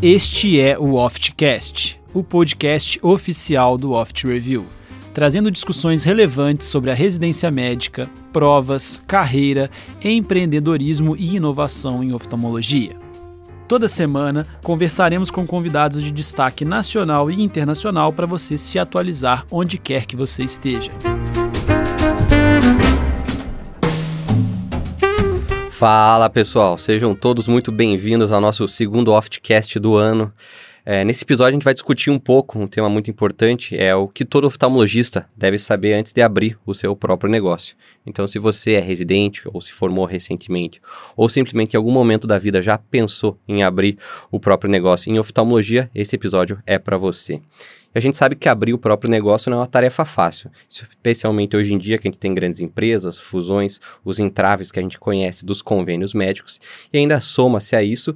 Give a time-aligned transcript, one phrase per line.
[0.00, 4.64] Este é o Oftcast, o podcast oficial do Oft Review,
[5.12, 9.68] trazendo discussões relevantes sobre a residência médica, provas, carreira,
[10.00, 12.96] empreendedorismo e inovação em oftalmologia.
[13.66, 19.78] Toda semana conversaremos com convidados de destaque nacional e internacional para você se atualizar onde
[19.78, 20.92] quer que você esteja.
[25.78, 30.34] Fala pessoal, sejam todos muito bem-vindos ao nosso segundo Oftcast do ano.
[30.84, 34.08] É, nesse episódio a gente vai discutir um pouco um tema muito importante, é o
[34.08, 37.76] que todo oftalmologista deve saber antes de abrir o seu próprio negócio.
[38.04, 40.82] Então, se você é residente ou se formou recentemente,
[41.16, 43.98] ou simplesmente em algum momento da vida já pensou em abrir
[44.32, 47.40] o próprio negócio em oftalmologia, esse episódio é para você.
[47.94, 51.56] E a gente sabe que abrir o próprio negócio não é uma tarefa fácil, especialmente
[51.56, 54.98] hoje em dia que a gente tem grandes empresas, fusões, os entraves que a gente
[54.98, 56.60] conhece dos convênios médicos,
[56.92, 58.14] e ainda soma-se a isso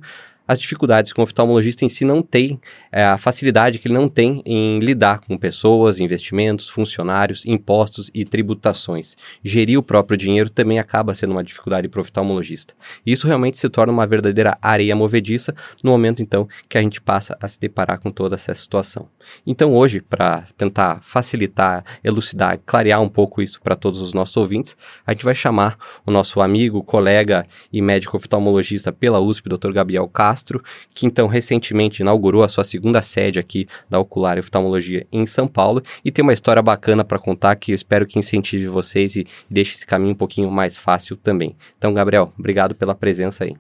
[0.52, 4.08] as dificuldades que o oftalmologista em si não tem, é, a facilidade que ele não
[4.08, 9.16] tem em lidar com pessoas, investimentos, funcionários, impostos e tributações.
[9.42, 12.74] Gerir o próprio dinheiro também acaba sendo uma dificuldade para o oftalmologista.
[13.04, 17.36] Isso realmente se torna uma verdadeira areia movediça no momento, então, que a gente passa
[17.40, 19.08] a se deparar com toda essa situação.
[19.46, 24.76] Então, hoje, para tentar facilitar, elucidar, clarear um pouco isso para todos os nossos ouvintes,
[25.06, 29.72] a gente vai chamar o nosso amigo, colega e médico oftalmologista pela USP, Dr.
[29.72, 30.62] Gabriel Castro, Castro,
[30.92, 35.46] que então recentemente inaugurou a sua segunda sede aqui da Ocular e Oftalmologia em São
[35.46, 39.26] Paulo e tem uma história bacana para contar que eu espero que incentive vocês e
[39.48, 41.54] deixe esse caminho um pouquinho mais fácil também.
[41.78, 43.56] Então, Gabriel, obrigado pela presença aí.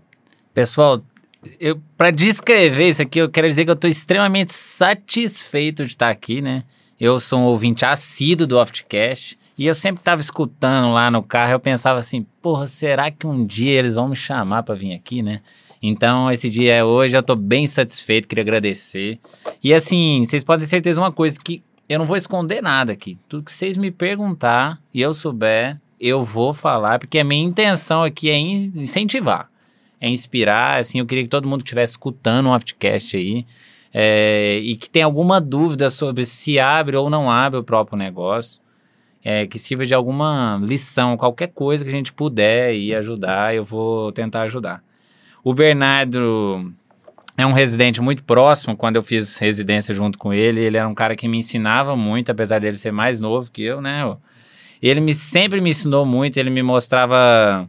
[0.52, 1.00] Pessoal,
[1.96, 6.42] para descrever isso aqui, eu quero dizer que eu estou extremamente satisfeito de estar aqui,
[6.42, 6.64] né?
[7.00, 11.52] Eu sou um ouvinte assíduo do Oftcast e eu sempre estava escutando lá no carro.
[11.52, 15.20] Eu pensava assim, porra, será que um dia eles vão me chamar para vir aqui,
[15.20, 15.40] né?
[15.82, 19.18] Então, esse dia é hoje, eu tô bem satisfeito, queria agradecer.
[19.62, 23.18] E assim, vocês podem ter certeza uma coisa, que eu não vou esconder nada aqui.
[23.28, 28.04] Tudo que vocês me perguntar e eu souber, eu vou falar, porque a minha intenção
[28.04, 29.50] aqui é incentivar,
[30.00, 33.44] é inspirar, assim, eu queria que todo mundo estivesse escutando um podcast aí,
[33.92, 38.62] é, e que tem alguma dúvida sobre se abre ou não abre o próprio negócio,
[39.24, 43.64] é, que sirva de alguma lição, qualquer coisa que a gente puder e ajudar, eu
[43.64, 44.82] vou tentar ajudar.
[45.44, 46.72] O Bernardo
[47.36, 48.76] é um residente muito próximo.
[48.76, 52.30] Quando eu fiz residência junto com ele, ele era um cara que me ensinava muito,
[52.30, 54.02] apesar dele ser mais novo que eu, né?
[54.80, 57.68] Ele me, sempre me ensinou muito, ele me mostrava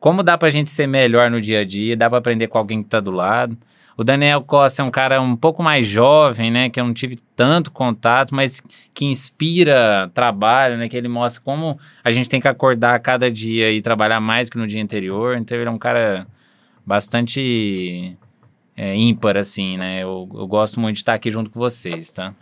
[0.00, 2.82] como dá pra gente ser melhor no dia a dia, dá pra aprender com alguém
[2.82, 3.56] que tá do lado.
[3.96, 6.70] O Daniel Costa é um cara um pouco mais jovem, né?
[6.70, 8.62] Que eu não tive tanto contato, mas
[8.94, 10.88] que inspira trabalho, né?
[10.88, 14.56] Que ele mostra como a gente tem que acordar cada dia e trabalhar mais que
[14.56, 15.36] no dia anterior.
[15.36, 16.28] Então ele é um cara
[16.88, 18.16] bastante
[18.74, 20.02] é, ímpar, assim, né?
[20.02, 22.34] Eu, eu gosto muito de estar aqui junto com vocês, tá?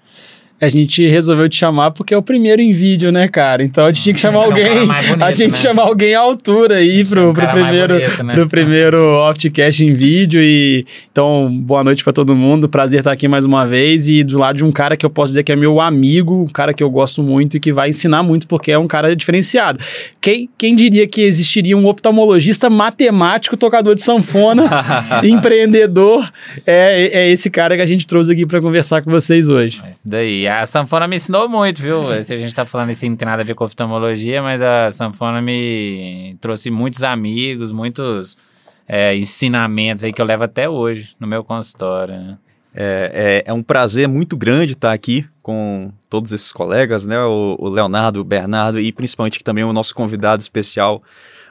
[0.59, 3.63] A gente resolveu te chamar porque é o primeiro em vídeo, né, cara?
[3.63, 4.87] Então a gente tinha que chamar alguém.
[4.87, 5.59] bonito, a gente né?
[5.59, 8.35] chamar alguém à altura aí pro, pro, primeiro, bonito, né?
[8.35, 10.41] pro primeiro Oftcast em vídeo.
[10.43, 12.71] E então, boa noite para todo mundo.
[12.71, 14.09] Prazer estar aqui mais uma vez.
[14.09, 16.49] E do lado de um cara que eu posso dizer que é meu amigo, um
[16.49, 19.79] cara que eu gosto muito e que vai ensinar muito, porque é um cara diferenciado.
[20.23, 24.65] Quem, quem diria que existiria um oftalmologista matemático, tocador de sanfona,
[25.23, 26.27] empreendedor?
[26.67, 29.83] É, é esse cara que a gente trouxe aqui para conversar com vocês hoje.
[29.93, 32.23] Isso daí a sanfona me ensinou muito, viu?
[32.23, 34.91] Se a gente tá falando assim, não tem nada a ver com oftalmologia, mas a
[34.93, 38.37] sanfona me trouxe muitos amigos, muitos
[38.89, 42.39] é, ensinamentos aí que eu levo até hoje no meu consultório, né?
[42.79, 47.19] É, é, é, um prazer muito grande estar aqui com todos esses colegas, né?
[47.25, 51.03] O, o Leonardo, o Bernardo e principalmente também o nosso convidado especial,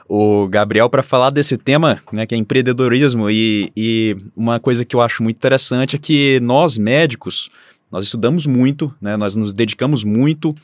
[0.08, 2.26] o Gabriel, para falar desse tema, né?
[2.26, 3.28] Que é empreendedorismo.
[3.28, 7.50] E, e uma coisa que eu acho muito interessante é que nós, médicos,
[7.90, 9.16] nós estudamos muito, né?
[9.16, 10.54] Nós nos dedicamos muito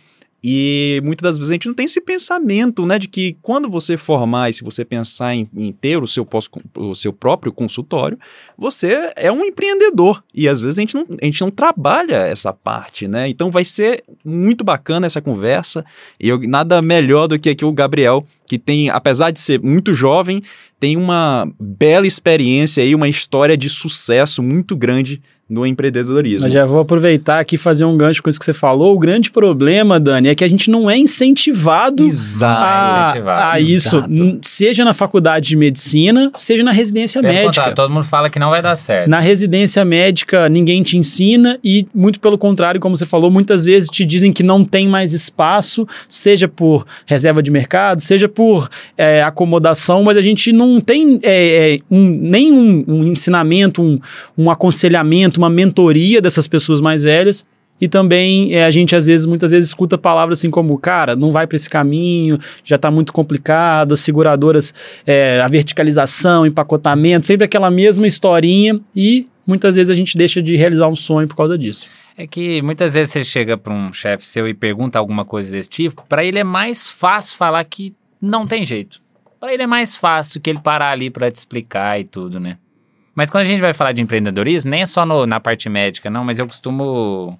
[0.45, 3.97] e muitas das vezes a gente não tem esse pensamento, né, de que quando você
[3.97, 8.19] formar e se você pensar em, em ter o seu, pós, o seu próprio consultório,
[8.59, 10.23] você é um empreendedor.
[10.35, 13.29] E às vezes a gente, não, a gente não trabalha essa parte, né?
[13.29, 15.85] Então vai ser muito bacana essa conversa.
[16.19, 19.95] E eu, nada melhor do que aqui o Gabriel, que tem, apesar de ser muito
[19.95, 20.43] jovem,
[20.83, 26.47] tem uma bela experiência e uma história de sucesso muito grande no empreendedorismo.
[26.47, 28.95] Mas já vou aproveitar aqui e fazer um gancho com isso que você falou.
[28.95, 32.65] O grande problema, Dani, é que a gente não é incentivado Exato.
[32.65, 33.53] a, incentivado.
[33.53, 34.39] a isso, Exato.
[34.41, 37.75] seja na faculdade de medicina, seja na residência pelo médica.
[37.75, 39.11] todo mundo fala que não vai dar certo.
[39.11, 43.91] Na residência médica, ninguém te ensina e, muito pelo contrário, como você falou, muitas vezes
[43.91, 49.23] te dizem que não tem mais espaço, seja por reserva de mercado, seja por é,
[49.23, 53.99] acomodação, mas a gente não tem é, é, um, nem um, um ensinamento, um,
[54.37, 57.45] um aconselhamento, uma mentoria dessas pessoas mais velhas.
[57.81, 61.33] E também é, a gente, às vezes, muitas vezes, escuta palavras assim como, cara, não
[61.33, 64.73] vai para esse caminho, já está muito complicado, as seguradoras,
[65.05, 70.55] é, a verticalização, empacotamento, sempre aquela mesma historinha e muitas vezes a gente deixa de
[70.57, 71.89] realizar um sonho por causa disso.
[72.17, 75.69] É que muitas vezes você chega para um chefe seu e pergunta alguma coisa desse
[75.69, 79.02] tipo, para ele é mais fácil falar que não tem jeito.
[79.43, 82.59] Para ele é mais fácil que ele parar ali para te explicar e tudo, né?
[83.13, 86.09] Mas quando a gente vai falar de empreendedorismo, nem é só no, na parte médica,
[86.09, 87.37] não, mas eu costumo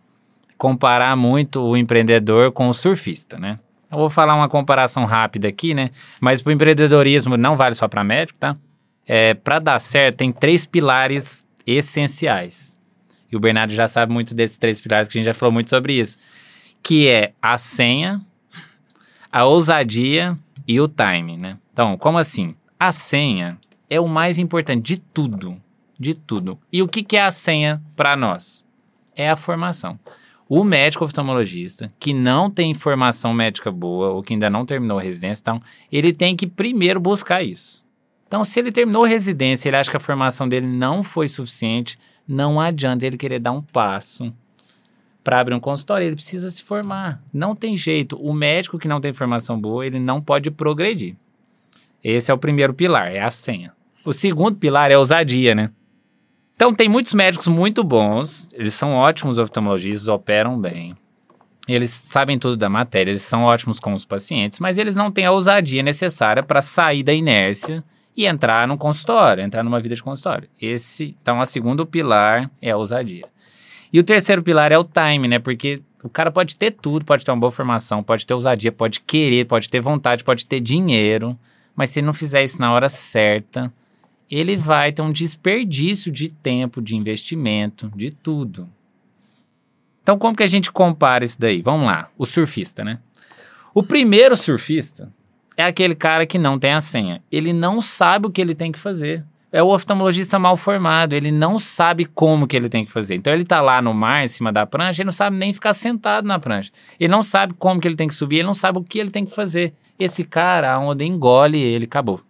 [0.59, 3.57] comparar muito o empreendedor com o surfista, né?
[3.89, 5.91] Eu vou falar uma comparação rápida aqui, né?
[6.21, 8.57] Mas para o empreendedorismo não vale só para médico, tá?
[9.07, 12.77] É, para dar certo, tem três pilares essenciais.
[13.31, 15.71] E o Bernardo já sabe muito desses três pilares, que a gente já falou muito
[15.71, 16.19] sobre isso.
[16.83, 18.21] Que é a senha,
[19.31, 21.59] a ousadia e o time, né?
[21.73, 22.55] Então, como assim?
[22.79, 25.57] A senha é o mais importante de tudo,
[25.99, 26.59] de tudo.
[26.73, 28.67] E o que, que é a senha para nós?
[29.15, 29.99] É a formação.
[30.49, 35.03] O médico oftalmologista que não tem formação médica boa ou que ainda não terminou a
[35.03, 37.85] residência, então, ele tem que primeiro buscar isso.
[38.27, 41.99] Então, se ele terminou a residência, ele acha que a formação dele não foi suficiente,
[42.27, 44.33] não adianta ele querer dar um passo
[45.23, 47.23] para abrir um consultório, ele precisa se formar.
[47.33, 48.17] Não tem jeito.
[48.17, 51.17] O médico que não tem formação boa, ele não pode progredir.
[52.03, 53.73] Esse é o primeiro pilar, é a senha.
[54.05, 55.71] O segundo pilar é a ousadia, né?
[56.57, 60.97] Então, tem muitos médicos muito bons, eles são ótimos oftalmologistas, operam bem.
[61.69, 65.27] Eles sabem tudo da matéria, eles são ótimos com os pacientes, mas eles não têm
[65.27, 67.85] a ousadia necessária para sair da inércia
[68.17, 70.49] e entrar num consultório, entrar numa vida de consultório.
[70.61, 73.32] Esse, então, o segundo pilar é a ousadia.
[73.93, 75.39] E o terceiro pilar é o time, né?
[75.39, 79.01] Porque o cara pode ter tudo, pode ter uma boa formação, pode ter ousadia, pode
[79.01, 81.39] querer, pode ter vontade, pode ter dinheiro,
[81.77, 83.73] mas se ele não fizer isso na hora certa,
[84.31, 88.69] ele vai ter um desperdício de tempo, de investimento, de tudo.
[90.03, 91.63] Então, como que a gente compara isso daí?
[91.63, 92.99] Vamos lá, o surfista, né?
[93.75, 95.13] O primeiro surfista
[95.57, 97.23] é aquele cara que não tem a senha.
[97.31, 99.25] Ele não sabe o que ele tem que fazer.
[99.53, 103.15] É o oftalmologista mal formado, ele não sabe como que ele tem que fazer.
[103.17, 105.75] Então ele tá lá no mar, em cima da prancha, ele não sabe nem ficar
[105.75, 106.73] sentado na prancha.
[106.99, 109.11] Ele não sabe como que ele tem que subir, ele não sabe o que ele
[109.11, 109.75] tem que fazer.
[109.99, 112.23] Esse cara, onde engole ele, acabou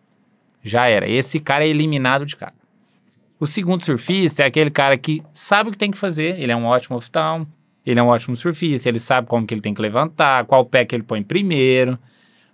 [0.63, 1.09] já era.
[1.09, 2.55] Esse cara é eliminado de cara.
[3.41, 6.57] O segundo surfista é aquele cara que sabe o que tem que fazer, ele é
[6.57, 7.47] um ótimo oftalmo,
[7.85, 10.85] ele é um ótimo surfista, ele sabe como que ele tem que levantar, qual pé
[10.85, 11.99] que ele põe primeiro,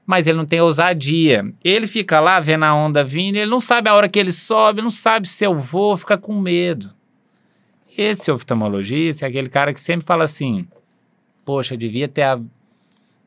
[0.09, 1.53] mas ele não tem ousadia.
[1.63, 4.81] Ele fica lá vendo a onda vindo, ele não sabe a hora que ele sobe,
[4.81, 6.91] não sabe se eu vou, fica com medo.
[7.97, 10.67] Esse oftalmologista é aquele cara que sempre fala assim:
[11.45, 12.41] Poxa, devia ter a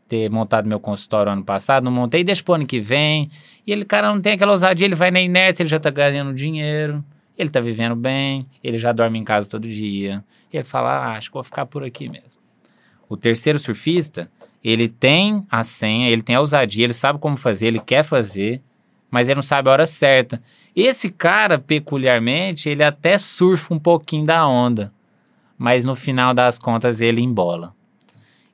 [0.07, 3.29] ter montado meu consultório ano passado, não montei, deixa pro ano que vem.
[3.65, 6.33] E ele, cara, não tem aquela ousadia, ele vai na inércia, ele já tá ganhando
[6.33, 7.05] dinheiro,
[7.37, 10.23] ele tá vivendo bem, ele já dorme em casa todo dia.
[10.51, 12.41] E ele fala, ah, acho que vou ficar por aqui mesmo.
[13.07, 14.31] O terceiro surfista,
[14.63, 18.61] ele tem a senha, ele tem a ousadia, ele sabe como fazer, ele quer fazer,
[19.09, 20.41] mas ele não sabe a hora certa.
[20.75, 24.93] Esse cara, peculiarmente, ele até surfa um pouquinho da onda,
[25.57, 27.73] mas no final das contas ele embola.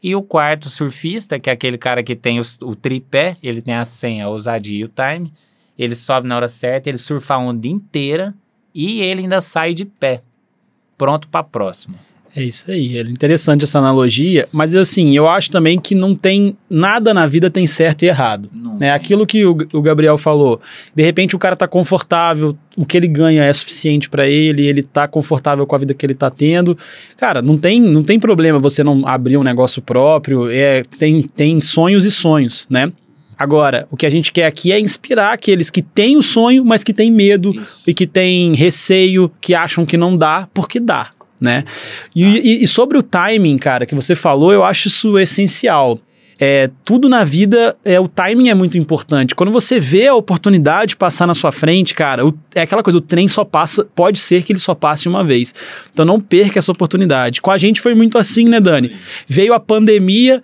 [0.02, 3.74] E o quarto surfista, que é aquele cara que tem o, o tripé, ele tem
[3.74, 5.34] a senha, a ousadia e o time.
[5.78, 8.34] Ele sobe na hora certa, ele surfa a onda inteira
[8.74, 10.24] e ele ainda sai de pé,
[10.98, 11.96] pronto para a próxima.
[12.36, 16.56] É isso aí, é interessante essa analogia, mas assim, eu acho também que não tem
[16.70, 18.50] nada na vida tem certo e errado.
[18.80, 18.92] né?
[18.92, 20.62] Aquilo que o, o, Gabriel falou,
[20.94, 24.84] de repente o cara tá confortável, o que ele ganha é suficiente para ele, ele
[24.84, 26.78] tá confortável com a vida que ele tá tendo.
[27.18, 31.60] Cara, não tem, não tem problema você não abrir um negócio próprio, é, tem, tem
[31.60, 32.92] sonhos e sonhos, né?
[33.36, 36.84] Agora, o que a gente quer aqui é inspirar aqueles que têm o sonho, mas
[36.84, 37.84] que têm medo Isso.
[37.86, 41.64] e que têm receio, que acham que não dá, porque dá né?
[42.16, 46.00] E, e, e, sobre o timing, cara, que você falou, eu acho isso essencial.
[46.40, 49.34] É, tudo na vida, é, o timing é muito importante.
[49.34, 53.02] Quando você vê a oportunidade passar na sua frente, cara, o, é aquela coisa, o
[53.02, 55.54] trem só passa, pode ser que ele só passe uma vez.
[55.92, 57.42] Então não perca essa oportunidade.
[57.42, 58.96] Com a gente foi muito assim, né, Dani?
[59.28, 60.44] Veio a pandemia,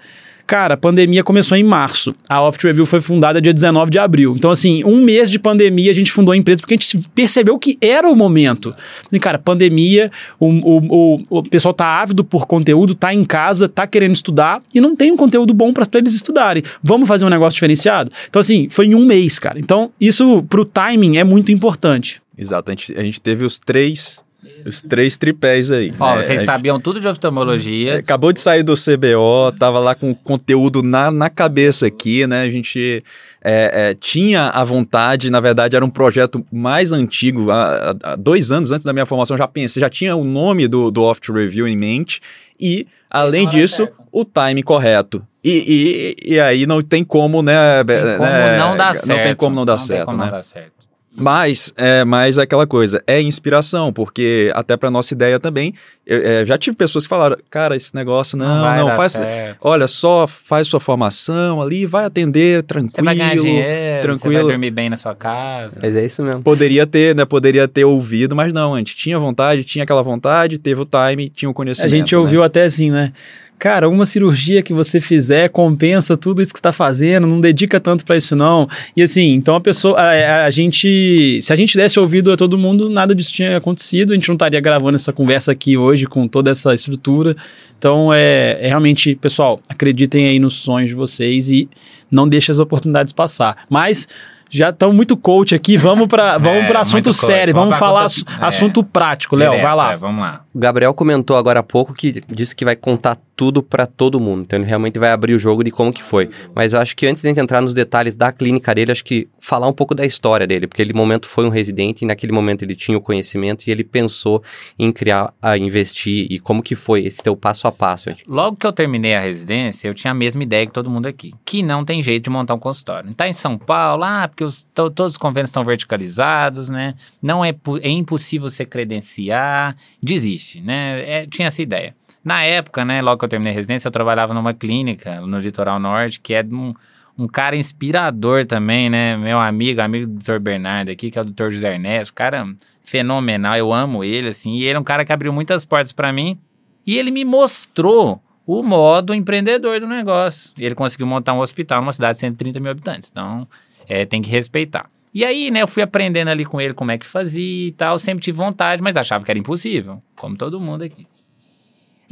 [0.54, 2.14] Cara, a pandemia começou em março.
[2.30, 4.36] A Oft Review foi fundada dia 19 de abril.
[4.38, 7.58] Então, assim, um mês de pandemia a gente fundou a empresa porque a gente percebeu
[7.58, 8.72] que era o momento.
[9.12, 13.68] E, cara, pandemia, o, o, o, o pessoal tá ávido por conteúdo, tá em casa,
[13.68, 16.62] tá querendo estudar e não tem um conteúdo bom para eles estudarem.
[16.84, 18.12] Vamos fazer um negócio diferenciado?
[18.30, 19.58] Então, assim, foi em um mês, cara.
[19.58, 22.22] Então, isso pro timing é muito importante.
[22.38, 22.70] Exato.
[22.70, 24.24] A gente, a gente teve os três
[24.66, 25.94] os três tripés aí.
[26.00, 27.98] Ó, é, vocês sabiam tudo de oftalmologia.
[27.98, 32.44] Acabou de sair do CBO, tava lá com conteúdo na, na cabeça aqui, né?
[32.44, 33.04] A gente
[33.44, 38.52] é, é, tinha a vontade, na verdade era um projeto mais antigo, há, há, dois
[38.52, 41.68] anos antes da minha formação já pensei, já tinha o nome do, do Oft Review
[41.68, 42.22] em mente
[42.60, 45.26] e, além disso, o time correto.
[45.44, 47.84] E, e, e, aí não tem como, né?
[47.84, 49.10] Tem como né, não dar certo.
[49.10, 50.24] Não tem como não dar não certo, como né?
[50.24, 50.88] Não dar certo.
[51.15, 55.74] Mas é mais aquela coisa, é inspiração, porque até para nossa ideia também,
[56.05, 59.63] eu, é, já tive pessoas que falaram, cara, esse negócio não, não, não faz, certo.
[59.63, 64.34] olha, só faz sua formação ali, vai atender tranquilo, Você vai ganhar dinheiro, tranquilo.
[64.34, 65.79] você vai dormir bem na sua casa.
[65.82, 66.41] Mas é isso mesmo.
[66.41, 67.25] Poderia ter, né?
[67.25, 71.29] Poderia ter ouvido, mas não, a gente tinha vontade, tinha aquela vontade, teve o time,
[71.29, 71.93] tinha o conhecimento.
[71.93, 72.20] A gente né?
[72.20, 73.13] ouviu até assim, né?
[73.60, 78.04] Cara, uma cirurgia que você fizer compensa tudo isso que está fazendo, não dedica tanto
[78.06, 78.68] para isso não.
[78.96, 82.36] E assim, então a pessoa, a, a, a, gente, se a gente desse ouvido a
[82.36, 86.06] todo mundo, nada disso tinha acontecido, a gente não estaria gravando essa conversa aqui hoje
[86.08, 87.38] com toda essa estrutura.
[87.80, 91.70] Então é, é realmente, pessoal, acreditem aí nos sonhos de vocês e
[92.12, 93.58] não deixem as oportunidades passar.
[93.70, 94.08] Mas
[94.50, 97.80] já estamos muito coach aqui, vamos para vamos É, assunto muito coach, sério, vamos vamos,
[97.80, 98.46] falar conta- é.
[98.46, 99.94] assunto prático, Léo, vai lá.
[99.94, 100.42] é, vamos lá.
[100.54, 104.42] O Gabriel comentou agora há pouco que disse que vai contar tudo pra todo mundo.
[104.44, 106.30] Então ele realmente vai abrir o jogo de como que foi.
[106.56, 109.04] Mas eu acho que antes de a gente entrar nos detalhes da clínica dele, acho
[109.04, 112.32] que falar um pouco da história dele, porque ele momento foi um residente e naquele
[112.32, 114.44] momento ele tinha o conhecimento e ele pensou
[114.78, 118.10] em criar, a investir e como que foi esse teu passo a passo.
[118.28, 121.34] Logo que eu terminei a residência, eu tinha a mesma ideia que todo mundo aqui,
[121.46, 123.13] que não tem jeito de montar um consultório.
[123.13, 126.96] Tá em São Paulo, ah, porque os- to- todos os convênios estão verticalizados, né?
[127.22, 131.02] Não é, é impossível você credenciar, desiste, né?
[131.24, 131.96] É, tinha essa ideia.
[132.24, 135.80] Na época, né, logo que eu terminei a residência, eu trabalhava numa clínica no Litoral
[135.80, 136.74] Norte, que é um,
[137.18, 139.18] um cara inspirador também, né?
[139.18, 140.39] Meu amigo, amigo do Dr.
[140.39, 141.50] Bernardo aqui, que é o Dr.
[141.50, 142.48] José Ernesto, cara
[142.84, 146.12] fenomenal, eu amo ele, assim, e ele é um cara que abriu muitas portas para
[146.12, 146.38] mim,
[146.86, 150.53] e ele me mostrou o modo empreendedor do negócio.
[150.60, 153.10] Ele conseguiu montar um hospital numa cidade de 130 mil habitantes.
[153.10, 153.48] Então,
[153.88, 154.89] é, tem que respeitar.
[155.13, 157.98] E aí, né, eu fui aprendendo ali com ele como é que fazia e tal.
[158.00, 161.08] Sempre tive vontade, mas achava que era impossível, como todo mundo aqui.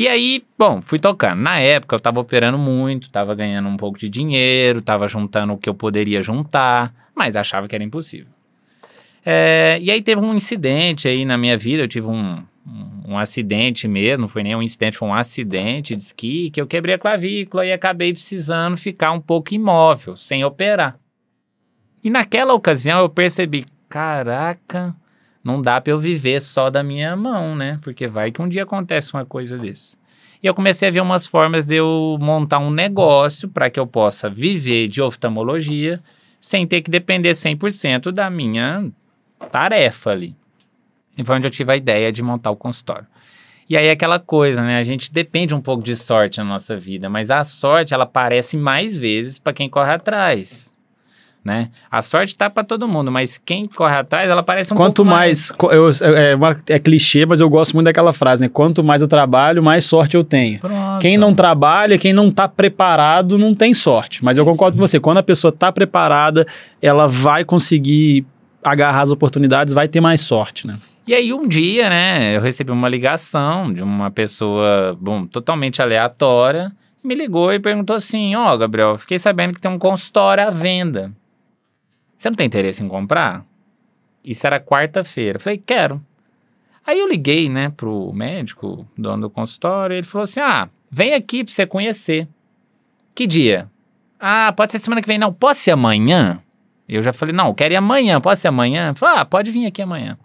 [0.02, 1.40] E aí, bom, fui tocando.
[1.42, 5.60] Na época, eu tava operando muito, tava ganhando um pouco de dinheiro, tava juntando o
[5.60, 8.26] que eu poderia juntar, mas achava que era impossível.
[9.24, 13.16] É, e aí teve um incidente aí na minha vida, eu tive um, um, um
[13.20, 16.96] acidente mesmo, não foi nem um incidente, foi um acidente de esqui, que eu quebrei
[16.96, 20.98] a clavícula e acabei precisando ficar um pouco imóvel, sem operar.
[22.04, 24.96] E naquela ocasião eu percebi, caraca,
[25.44, 27.80] não dá para eu viver só da minha mão, né?
[27.82, 29.98] Porque vai que um dia acontece uma coisa desse.
[30.42, 33.86] E eu comecei a ver umas formas de eu montar um negócio para que eu
[33.86, 36.02] possa viver de oftalmologia
[36.40, 38.90] sem ter que depender 100% da minha
[39.52, 40.36] tarefa ali.
[41.18, 43.06] E foi onde eu tive a ideia de montar o consultório.
[43.70, 44.78] E aí aquela coisa, né?
[44.78, 48.58] A gente depende um pouco de sorte na nossa vida, mas a sorte ela aparece
[48.58, 50.76] mais vezes para quem corre atrás.
[51.44, 51.70] Né?
[51.90, 55.50] A sorte tá para todo mundo, mas quem corre atrás, ela aparece um Quanto mais,
[55.50, 58.48] co- eu- é, uma- é clichê, mas eu gosto muito daquela frase, né?
[58.50, 60.60] Quanto mais eu trabalho, mais sorte eu tenho.
[60.60, 61.02] Pronto.
[61.02, 64.24] Quem não trabalha, quem não tá preparado, não tem sorte.
[64.24, 65.00] Mas eu concordo com você.
[65.00, 66.46] Quando a pessoa tá preparada,
[66.80, 68.24] ela vai conseguir
[68.64, 70.78] agarrar as oportunidades, vai ter mais sorte, né?
[71.08, 76.72] E aí um dia, né, eu recebi uma ligação de uma pessoa, bom, totalmente aleatória,
[77.04, 81.12] me ligou e perguntou assim: "Ó, Gabriel, fiquei sabendo que tem um consultório à venda.
[82.22, 83.46] Você não tem interesse em comprar?"
[84.24, 85.40] Isso era quarta-feira.
[85.40, 86.02] Falei: "Quero."
[86.86, 91.44] Aí eu liguei, né, pro médico, dono do consultório, ele falou assim: "Ah, vem aqui
[91.44, 92.28] pra você conhecer."
[93.16, 93.70] Que dia?
[94.20, 95.18] Ah, pode ser semana que vem.
[95.18, 96.42] Não, pode ser amanhã?
[96.88, 98.90] Eu já falei, não, quero ir amanhã, pode ser amanhã?
[98.90, 100.18] Ele falou, ah, pode vir aqui amanhã.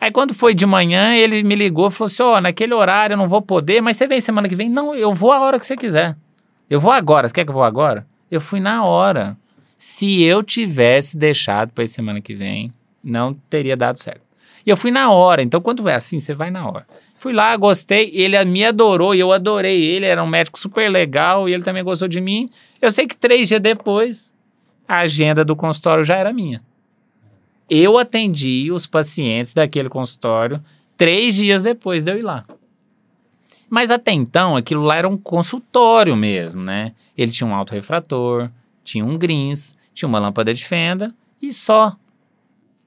[0.00, 3.16] Aí quando foi de manhã, ele me ligou e falou assim, ó, naquele horário eu
[3.16, 4.68] não vou poder, mas você vem semana que vem?
[4.68, 6.16] Não, eu vou a hora que você quiser.
[6.68, 8.06] Eu vou agora, você quer que eu vou agora?
[8.30, 9.36] Eu fui na hora.
[9.78, 14.22] Se eu tivesse deixado para semana que vem, não teria dado certo.
[14.66, 16.86] E eu fui na hora, então quando é assim, você vai na hora.
[17.16, 21.48] Fui lá, gostei, ele me adorou e eu adorei ele, era um médico super legal
[21.48, 22.50] e ele também gostou de mim.
[22.82, 24.32] Eu sei que três dias depois,
[24.86, 26.60] a agenda do consultório já era minha.
[27.70, 30.62] Eu atendi os pacientes daquele consultório
[30.96, 32.44] três dias depois de eu ir lá.
[33.70, 36.92] Mas até então, aquilo lá era um consultório mesmo, né?
[37.16, 38.50] Ele tinha um autorrefrator,
[38.88, 41.94] tinha um greens, tinha uma lâmpada de fenda e só.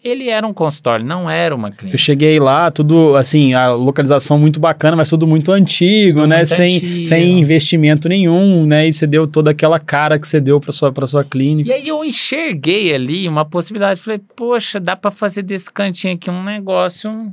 [0.04, 1.94] Ele era um consultório, não era uma clínica.
[1.94, 6.38] Eu cheguei lá, tudo assim, a localização muito bacana, mas tudo muito antigo, tudo né?
[6.38, 7.06] Muito sem, antigo.
[7.06, 8.88] sem investimento nenhum, né?
[8.88, 11.70] E você deu toda aquela cara que você deu para sua, pra sua clínica.
[11.70, 14.02] E aí eu enxerguei ali uma possibilidade.
[14.02, 17.32] Falei, poxa, dá para fazer desse cantinho aqui um negócio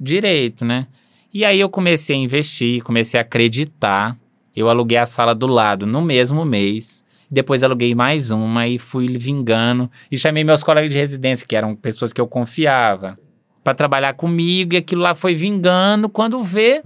[0.00, 0.88] direito, né?
[1.32, 4.16] E aí eu comecei a investir, comecei a acreditar.
[4.56, 7.04] Eu aluguei a sala do lado no mesmo mês.
[7.30, 9.90] Depois aluguei mais uma e fui vingando.
[10.10, 13.18] E chamei meus colegas de residência, que eram pessoas que eu confiava,
[13.62, 14.74] para trabalhar comigo.
[14.74, 16.08] E aquilo lá foi vingando.
[16.08, 16.82] Quando vê,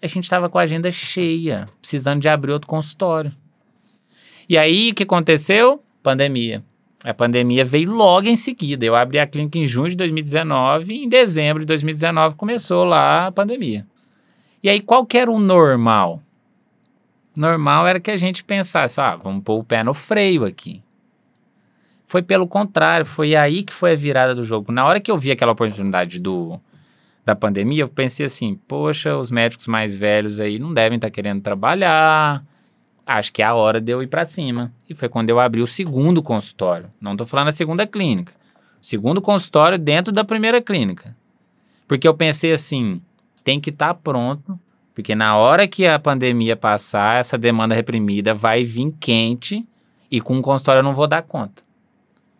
[0.00, 3.32] a gente estava com a agenda cheia, precisando de abrir outro consultório.
[4.48, 5.82] E aí, o que aconteceu?
[6.02, 6.62] Pandemia.
[7.04, 8.84] A pandemia veio logo em seguida.
[8.84, 13.26] Eu abri a clínica em junho de 2019 e em dezembro de 2019 começou lá
[13.26, 13.86] a pandemia.
[14.62, 16.22] E aí, qual que era o normal?
[17.38, 20.82] Normal era que a gente pensasse, ah, vamos pôr o pé no freio aqui.
[22.04, 24.72] Foi pelo contrário, foi aí que foi a virada do jogo.
[24.72, 26.58] Na hora que eu vi aquela oportunidade do,
[27.24, 31.12] da pandemia, eu pensei assim, poxa, os médicos mais velhos aí não devem estar tá
[31.12, 32.42] querendo trabalhar,
[33.06, 34.72] acho que é a hora de eu ir para cima.
[34.90, 36.90] E foi quando eu abri o segundo consultório.
[37.00, 38.32] Não estou falando a segunda clínica.
[38.82, 41.16] Segundo consultório dentro da primeira clínica.
[41.86, 43.00] Porque eu pensei assim,
[43.44, 44.58] tem que estar tá pronto,
[44.98, 49.64] porque na hora que a pandemia passar, essa demanda reprimida vai vir quente
[50.10, 51.62] e com o consultório eu não vou dar conta.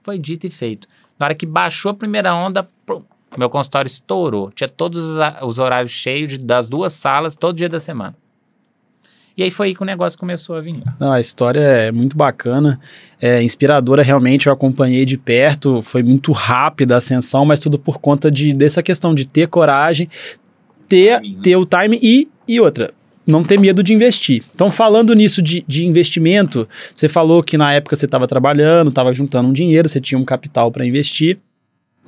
[0.03, 0.89] Foi dito e feito.
[1.17, 2.69] Na hora que baixou a primeira onda,
[3.39, 4.51] meu consultório estourou.
[4.51, 8.17] Tinha todos os horários cheios de, das duas salas todo dia da semana.
[9.37, 10.83] E aí foi aí que o negócio começou a vir.
[10.99, 12.81] Não, a história é muito bacana,
[13.21, 18.01] é inspiradora realmente, eu acompanhei de perto, foi muito rápida a ascensão, mas tudo por
[18.01, 20.11] conta de, dessa questão de ter coragem,
[20.89, 21.37] ter, né?
[21.41, 22.93] ter o time e, e outra,
[23.27, 24.43] não ter medo de investir.
[24.55, 29.13] Então, falando nisso de, de investimento, você falou que na época você estava trabalhando, estava
[29.13, 31.39] juntando um dinheiro, você tinha um capital para investir.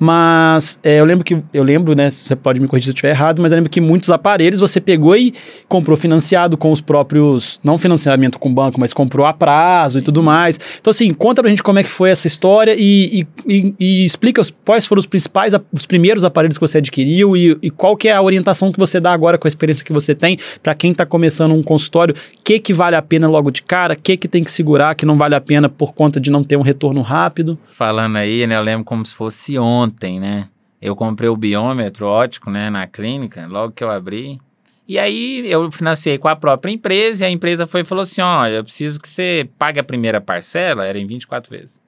[0.03, 2.09] Mas é, eu lembro que, eu lembro, né?
[2.09, 4.81] Você pode me corrigir se eu estiver errado, mas eu lembro que muitos aparelhos você
[4.81, 5.31] pegou e
[5.67, 10.23] comprou financiado com os próprios, não financiamento com banco, mas comprou a prazo e tudo
[10.23, 10.59] mais.
[10.79, 14.03] Então, assim, conta pra gente como é que foi essa história e, e, e, e
[14.03, 17.95] explica os, quais foram os principais, os primeiros aparelhos que você adquiriu e, e, qual
[17.95, 20.73] que é a orientação que você dá agora com a experiência que você tem para
[20.73, 23.97] quem tá começando um consultório, o que que vale a pena logo de cara, o
[23.97, 26.57] que que tem que segurar, que não vale a pena por conta de não ter
[26.57, 27.55] um retorno rápido.
[27.69, 30.47] Falando aí, né, eu lembro como se fosse ontem ontem, né?
[30.81, 34.39] Eu comprei o biômetro ótico, né, na clínica, logo que eu abri.
[34.87, 38.21] E aí eu financei com a própria empresa e a empresa foi e falou assim:
[38.21, 41.81] olha, eu preciso que você pague a primeira parcela, era em 24 vezes.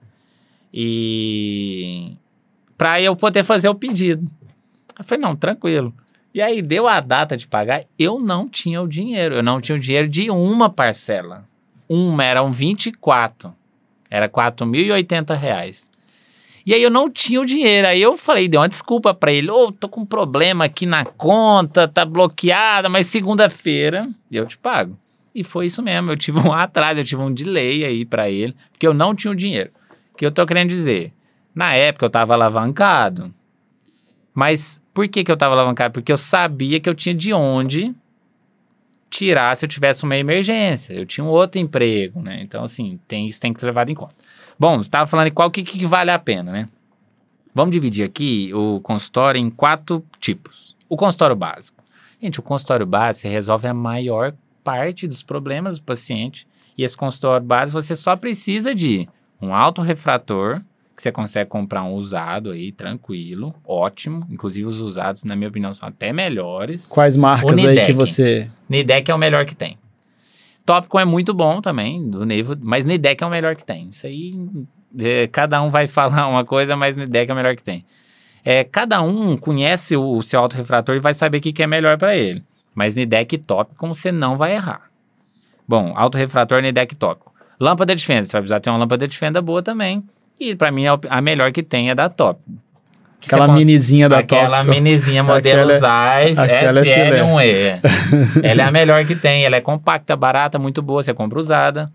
[0.72, 2.16] E
[2.78, 4.30] para eu poder fazer o pedido.
[4.98, 5.94] Eu falei: não, tranquilo.
[6.34, 9.76] E aí deu a data de pagar, eu não tinha o dinheiro, eu não tinha
[9.76, 11.48] o dinheiro de uma parcela.
[11.88, 13.54] Uma eram 24,
[14.10, 15.93] era 4.080 reais.
[16.66, 17.88] E aí eu não tinha o dinheiro.
[17.88, 19.50] Aí eu falei, dei uma desculpa para ele.
[19.50, 24.58] Ô, oh, tô com um problema aqui na conta, tá bloqueada, mas segunda-feira eu te
[24.58, 24.98] pago.
[25.36, 26.12] E foi isso mesmo.
[26.12, 29.32] Eu tive um atraso, eu tive um delay aí para ele, porque eu não tinha
[29.32, 29.72] o dinheiro.
[30.14, 31.12] O que eu tô querendo dizer?
[31.54, 33.34] Na época eu tava alavancado.
[34.34, 35.94] Mas por que, que eu tava alavancado?
[35.94, 37.94] Porque eu sabia que eu tinha de onde
[39.10, 40.94] tirar se eu tivesse uma emergência.
[40.94, 42.40] Eu tinha um outro emprego, né?
[42.42, 44.16] Então, assim, tem, isso tem que ser levado em conta.
[44.64, 46.70] Bom, você estava falando de qual que, que vale a pena, né?
[47.54, 50.74] Vamos dividir aqui o consultório em quatro tipos.
[50.88, 51.84] O consultório básico.
[52.22, 56.48] Gente, o consultório básico resolve a maior parte dos problemas do paciente.
[56.78, 59.06] E esse consultório básico você só precisa de
[59.42, 60.62] um autorrefrator,
[60.96, 64.26] que você consegue comprar um usado aí, tranquilo, ótimo.
[64.30, 66.88] Inclusive os usados, na minha opinião, são até melhores.
[66.88, 68.50] Quais marcas aí que você...
[68.70, 69.78] Nidec é o melhor que tem.
[70.66, 73.90] Tópico é muito bom também, do Nevo, mas Nidec é o melhor que tem.
[73.90, 74.34] Isso aí,
[74.98, 77.86] é, cada um vai falar uma coisa, mas Nidec é o melhor que tem.
[78.46, 81.68] É, cada um conhece o, o seu autorrefrator e vai saber o que, que é
[81.68, 82.44] melhor para ele.
[82.74, 84.90] Mas Nidec tópico você não vai errar.
[85.68, 87.34] Bom, autorrefrator Nidec tópico.
[87.60, 90.04] Lâmpada de fenda, você vai precisar ter uma lâmpada de fenda boa também.
[90.40, 92.63] E para mim a melhor que tem é da tópico.
[93.26, 94.76] Aquela minizinha da Aquela Tópico.
[94.76, 97.80] minizinha modelo é- Zeiss SL1E.
[98.44, 99.46] ela é a melhor que tem.
[99.46, 101.02] Ela é compacta, barata, muito boa.
[101.02, 101.92] Você compra usada.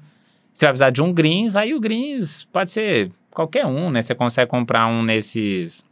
[0.52, 1.54] Você vai precisar de um greens.
[1.54, 4.02] Aí o greens pode ser qualquer um, né?
[4.02, 5.84] Você consegue comprar um nesses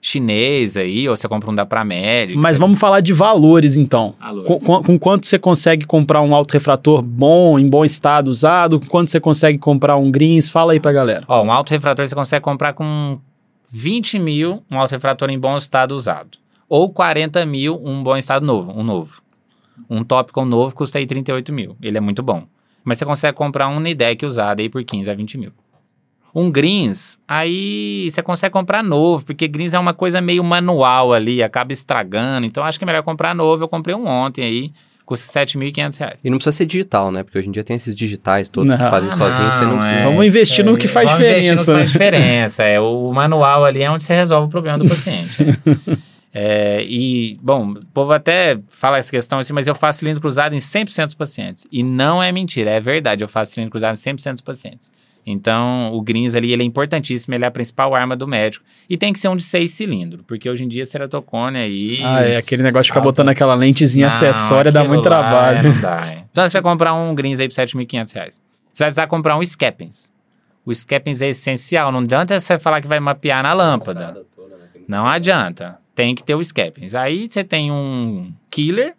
[0.00, 2.36] chinês aí, ou você compra um da Pramed.
[2.36, 4.14] Mas vamos falar de valores então.
[4.20, 4.46] Valores.
[4.46, 8.78] Com, com, com, quanto você consegue comprar um autorrefrator bom, em bom estado, usado?
[8.78, 10.48] Com quanto você consegue comprar um greens?
[10.48, 11.24] Fala aí pra galera.
[11.26, 13.18] Ó, um autorrefrator você consegue comprar com
[13.68, 16.38] 20 mil um autorrefrator em bom estado usado.
[16.68, 19.22] Ou 40 mil um bom estado novo, um novo.
[19.88, 21.76] Um Topcon novo custa aí 38 mil.
[21.82, 22.46] Ele é muito bom.
[22.84, 25.52] Mas você consegue comprar um Nidec usado aí por 15 a 20 mil.
[26.34, 31.42] Um Greens, aí você consegue comprar novo, porque Greens é uma coisa meio manual ali,
[31.42, 32.46] acaba estragando.
[32.46, 33.64] Então acho que é melhor comprar novo.
[33.64, 34.72] Eu comprei um ontem aí,
[35.06, 36.18] custa R$ 7.500.
[36.24, 37.22] E não precisa ser digital, né?
[37.22, 39.96] Porque hoje em dia tem esses digitais todos não, que fazem sozinho, você não precisa.
[39.96, 41.46] É, Vamos investir no que faz Vamos diferença.
[41.46, 42.62] Investir no que faz diferença.
[42.64, 45.38] é, o manual ali é onde você resolve o problema do paciente.
[46.38, 50.54] É, e, bom, o povo até fala essa questão assim, mas eu faço cilindro cruzado
[50.54, 51.66] em 100% dos pacientes.
[51.72, 54.92] E não é mentira, é verdade, eu faço cilindro cruzado em 100% dos pacientes.
[55.26, 58.64] Então, o Greens ali, ele é importantíssimo, ele é a principal arma do médico.
[58.88, 62.00] E tem que ser um de seis cilindros, porque hoje em dia ceratocone aí...
[62.02, 65.58] Ah, é, aquele negócio de ficar botando aquela lentezinha não, acessória dá muito trabalho.
[65.58, 66.24] É, não dá, é.
[66.30, 68.06] Então, você vai comprar um Greens aí por R$ 7.500.
[68.06, 70.12] Você vai precisar comprar um Scappens.
[70.64, 74.22] O Scappens é essencial, não adianta você falar que vai mapear na lâmpada.
[74.86, 76.94] Não adianta tem que ter o Scappings.
[76.94, 78.94] Aí você tem um killer,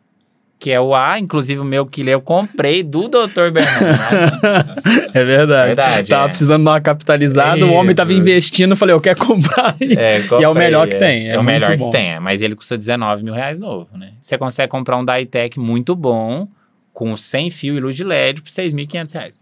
[0.60, 3.52] que é o A, inclusive o meu killer eu comprei do Dr.
[3.52, 4.41] Bernardo.
[5.13, 5.67] é verdade.
[5.67, 6.28] verdade tava é.
[6.30, 7.67] precisando dar uma capitalizada, Isso.
[7.67, 9.76] o homem tava investindo, falei, eu quero comprar.
[9.82, 11.00] É, comprei, e é o melhor que é.
[11.00, 11.30] tem.
[11.30, 11.86] É, é o melhor bom.
[11.86, 14.13] que tem, é, mas ele custa 19 mil reais novo, né?
[14.22, 16.48] Você consegue comprar um Ditec muito bom,
[16.93, 19.39] com 100 fio e luz de LED por 6.500 reais.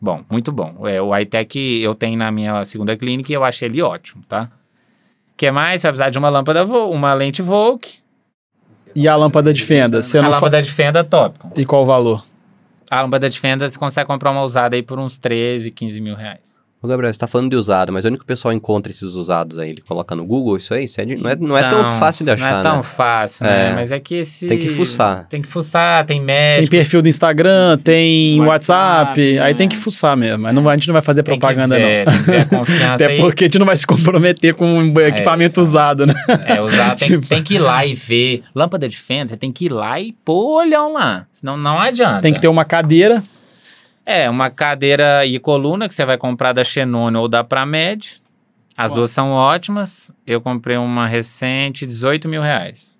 [0.00, 0.88] Bom, muito bom.
[0.88, 4.50] É, o iTech eu tenho na minha segunda clínica e eu achei ele ótimo, tá?
[5.40, 5.80] que mais?
[5.80, 7.99] Você vai precisar de uma lâmpada, uma lente Volk.
[8.94, 10.02] E a lâmpada de fenda?
[10.02, 10.62] Você a lâmpada fa...
[10.62, 11.38] de fenda top.
[11.56, 12.24] E qual o valor?
[12.90, 16.14] A lâmpada de fenda você consegue comprar uma usada aí por uns 13, 15 mil
[16.14, 16.59] reais.
[16.82, 19.58] Ô, Gabriel, você tá falando de usado, mas onde que o pessoal encontra esses usados
[19.58, 19.68] aí?
[19.68, 20.84] Ele coloca no Google isso aí?
[20.84, 22.82] Isso é de, não, é, não é tão fácil de achar, Não é tão né?
[22.82, 23.70] fácil, né?
[23.70, 23.74] É.
[23.74, 24.46] Mas é que esse...
[24.46, 25.26] Tem que fuçar.
[25.28, 26.70] Tem que fuçar, tem médico.
[26.70, 29.42] Tem perfil do Instagram, tem WhatsApp, WhatsApp né?
[29.42, 30.44] aí tem que fuçar mesmo.
[30.44, 32.12] Mas não, a gente não vai fazer tem propaganda, ver, não.
[32.14, 33.20] Tem que ver a confiança Até aí.
[33.20, 36.14] porque a gente não vai se comprometer com um equipamento é, usado, né?
[36.46, 37.28] É, usado tem, tipo...
[37.28, 38.42] tem que ir lá e ver.
[38.54, 41.26] Lâmpada de fenda, você tem que ir lá e pôr olhão lá.
[41.30, 42.22] Senão não adianta.
[42.22, 43.22] Tem que ter uma cadeira
[44.10, 48.20] é, uma cadeira e coluna que você vai comprar da Xenone ou da Pramed.
[48.76, 50.10] As duas são ótimas.
[50.26, 52.98] Eu comprei uma recente, 18 mil reais.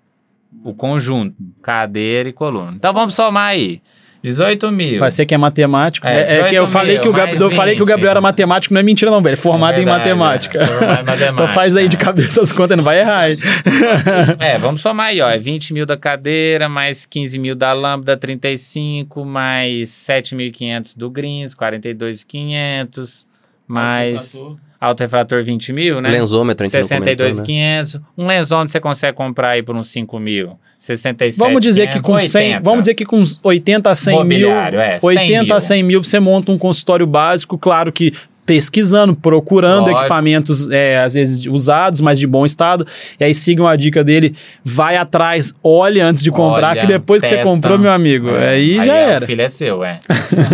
[0.63, 2.71] O conjunto, cadeira e coluna.
[2.75, 3.81] Então vamos somar aí.
[4.23, 4.99] 18 mil.
[4.99, 6.05] Vai ser que é matemático.
[6.05, 8.73] É, é que eu falei, que o Gabriel, eu falei que o Gabriel era matemático,
[8.73, 9.33] não é mentira, não, velho.
[9.33, 10.59] É formado é verdade, em matemática.
[10.59, 11.29] É, matemática.
[11.33, 13.29] então faz aí de cabeça as contas, não vai errar.
[14.39, 15.29] é, vamos somar aí, ó.
[15.29, 21.55] É 20 mil da cadeira, mais 15 mil da lâmpada, 35, mais 7.500 do Greens,
[21.55, 23.25] 42.500,
[23.67, 24.39] mais.
[24.81, 26.09] Alto refrator 20 mil, né?
[26.09, 27.93] Lensômetro, 62,500.
[27.93, 28.01] Né?
[28.17, 30.57] Um lensômetro você consegue comprar aí por uns 5 mil.
[30.79, 34.49] 67, vamos dizer 500, que com 100, vamos dizer que com 80 a 100 mil,
[34.49, 35.55] é, 80 mil.
[35.55, 38.11] a 100 mil você monta um consultório básico, claro que
[38.45, 39.99] pesquisando, procurando Lógico.
[39.99, 42.85] equipamentos, é, às vezes usados, mas de bom estado.
[43.19, 47.21] E aí sigam a dica dele, vai atrás, olhe antes de comprar, Olha, que depois
[47.21, 47.37] testa.
[47.37, 48.49] que você comprou, meu amigo, é.
[48.49, 49.23] aí, aí já é, era.
[49.23, 49.99] O filho é seu, é.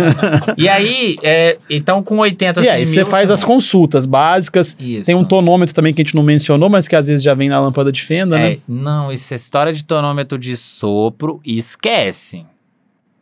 [0.56, 5.06] e aí, é, então com 80, E aí você faz as consultas básicas, Isso.
[5.06, 7.48] tem um tonômetro também que a gente não mencionou, mas que às vezes já vem
[7.48, 8.58] na lâmpada de fenda, é, né?
[8.68, 12.44] Não, essa história de tonômetro de sopro, esquece.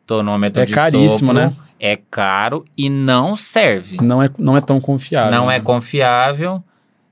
[0.06, 1.52] Tonômetro é de caríssimo, sopro, né?
[1.78, 3.98] É caro e não serve.
[4.02, 5.30] Não é, não é tão confiável.
[5.30, 5.56] Não né?
[5.56, 6.62] é confiável.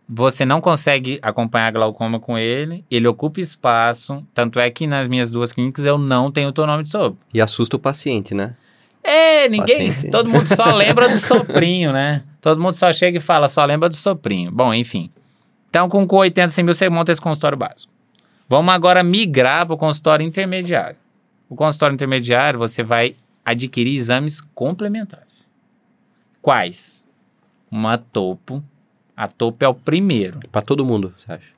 [0.09, 4.22] Você não consegue acompanhar glaucoma com ele, ele ocupa espaço.
[4.35, 7.18] Tanto é que nas minhas duas clínicas eu não tenho tonômetro sobre.
[7.33, 8.55] E assusta o paciente, né?
[9.03, 9.88] É, ninguém.
[9.88, 10.11] Paciente.
[10.11, 12.22] Todo mundo só lembra do soprinho, né?
[12.40, 14.50] Todo mundo só chega e fala, só lembra do soprinho.
[14.50, 15.11] Bom, enfim.
[15.70, 17.92] Então, com 80, 100 mil, você monta esse consultório básico.
[18.48, 20.96] Vamos agora migrar para o consultório intermediário.
[21.48, 25.44] O consultório intermediário, você vai adquirir exames complementares.
[26.40, 27.07] Quais?
[27.70, 28.62] Uma topo.
[29.16, 30.40] A topo é o primeiro.
[30.50, 31.54] Para todo mundo, você acha?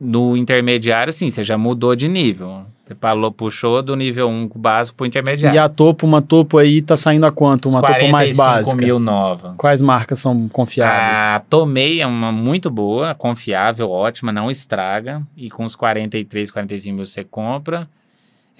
[0.00, 2.64] No intermediário, sim, você já mudou de nível.
[2.86, 5.56] Você falou, puxou do nível 1 básico para o intermediário.
[5.56, 7.68] E a topo, uma topo aí tá saindo a quanto?
[7.68, 8.76] Uma topo mais básica?
[8.76, 9.54] mil nova.
[9.58, 11.18] Quais marcas são confiáveis?
[11.18, 15.20] A Tomei é uma muito boa, confiável, ótima, não estraga.
[15.36, 17.88] E com os 43, 45 mil você compra.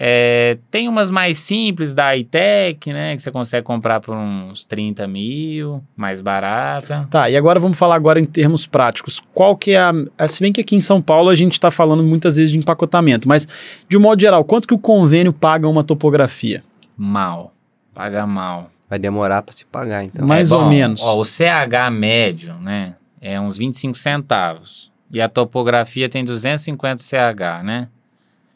[0.01, 3.17] É, tem umas mais simples da iTech, né?
[3.17, 7.05] Que você consegue comprar por uns 30 mil, mais barata.
[7.09, 9.21] Tá, e agora vamos falar agora em termos práticos.
[9.33, 9.81] Qual que é
[10.17, 10.27] a...
[10.29, 13.27] Se bem que aqui em São Paulo a gente está falando muitas vezes de empacotamento,
[13.27, 13.45] mas
[13.89, 16.63] de um modo geral, quanto que o convênio paga uma topografia?
[16.95, 17.53] Mal.
[17.93, 18.71] Paga mal.
[18.89, 20.25] Vai demorar para se pagar, então.
[20.25, 21.01] Mais é, bom, ou menos.
[21.03, 22.95] Ó, o CH médio, né?
[23.21, 24.89] É uns 25 centavos.
[25.11, 27.89] E a topografia tem 250 CH, né?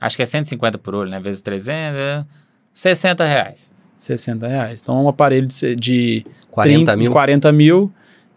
[0.03, 1.17] Acho que é 150 por olho, né?
[1.17, 2.25] Vezes 300,
[2.73, 3.71] 60 reais.
[3.95, 4.81] 60 reais.
[4.81, 7.91] Então, um aparelho de, de 40 30, mil, 40 mil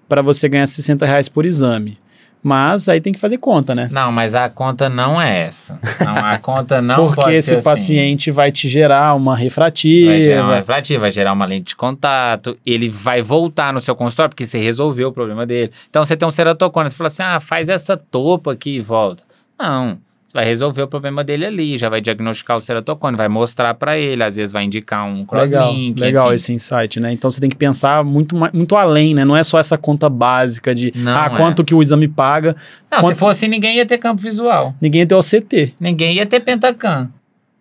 [0.08, 1.98] para você ganhar 60 reais por exame.
[2.40, 3.88] Mas aí tem que fazer conta, né?
[3.90, 5.80] Não, mas a conta não é essa.
[6.04, 7.64] Não, a conta não Porque pode esse ser assim.
[7.64, 10.12] paciente vai te gerar uma refrativa.
[10.12, 13.96] Vai gerar uma refrativa, vai gerar uma lente de contato, ele vai voltar no seu
[13.96, 15.72] consultório porque você resolveu o problema dele.
[15.90, 19.24] Então você tem um ceratocone, você fala assim, ah, faz essa topa aqui e volta.
[19.58, 19.98] Não,
[20.36, 24.22] vai resolver o problema dele ali, já vai diagnosticar o ceratocone, vai mostrar para ele,
[24.22, 25.98] às vezes vai indicar um crosslink.
[25.98, 27.10] Legal, legal esse insight, né?
[27.10, 29.24] Então você tem que pensar muito, muito além, né?
[29.24, 31.36] Não é só essa conta básica de Não ah, é.
[31.38, 32.54] quanto que o exame paga.
[32.92, 34.74] Não, Quanto- se fosse ninguém ia ter campo visual.
[34.78, 35.72] Ninguém tem OCT.
[35.80, 37.08] Ninguém ia ter Pentacan.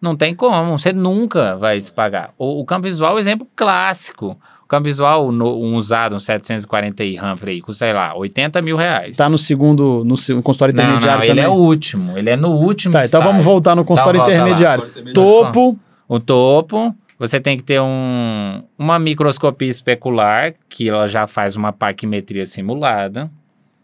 [0.01, 2.31] Não tem como, você nunca vai se pagar.
[2.37, 4.37] O, o campo visual é um exemplo clássico.
[4.65, 9.15] O campo visual, no- um usado, um 740i Humphrey, custa, sei lá, 80 mil reais.
[9.15, 11.43] Tá no segundo, no, no consultório não, intermediário não, ele também.
[11.45, 12.17] é o último.
[12.17, 13.27] Ele é no último Tá, então estágio.
[13.27, 14.25] vamos voltar no consultório lá.
[14.27, 14.83] intermediário.
[15.13, 21.55] Topo, O topo, você tem que ter um, uma microscopia especular, que ela já faz
[21.55, 23.29] uma paquimetria simulada.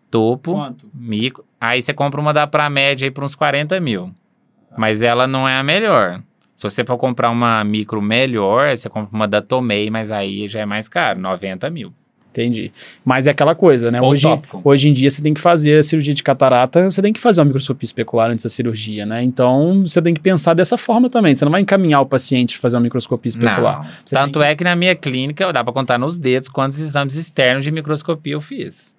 [0.10, 0.88] Topo, Quanto?
[0.94, 1.46] micro.
[1.60, 4.12] Aí você compra uma da Pramed aí por uns 40 mil.
[4.78, 6.22] Mas ela não é a melhor.
[6.70, 10.60] Se você for comprar uma micro melhor, você compra uma da Tomei, mas aí já
[10.62, 11.94] é mais caro, 90 mil.
[12.30, 12.72] Entendi.
[13.04, 14.00] Mas é aquela coisa, né?
[14.02, 14.62] Ou Hoje, tópico.
[14.64, 17.42] hoje em dia você tem que fazer a cirurgia de catarata, você tem que fazer
[17.42, 19.22] uma microscopia especular antes da cirurgia, né?
[19.22, 21.36] Então você tem que pensar dessa forma também.
[21.36, 23.82] Você não vai encaminhar o paciente para fazer uma microscopia especular.
[24.10, 27.66] Tanto tem é que na minha clínica, dá pra contar nos dedos quantos exames externos
[27.66, 28.96] de microscopia eu fiz.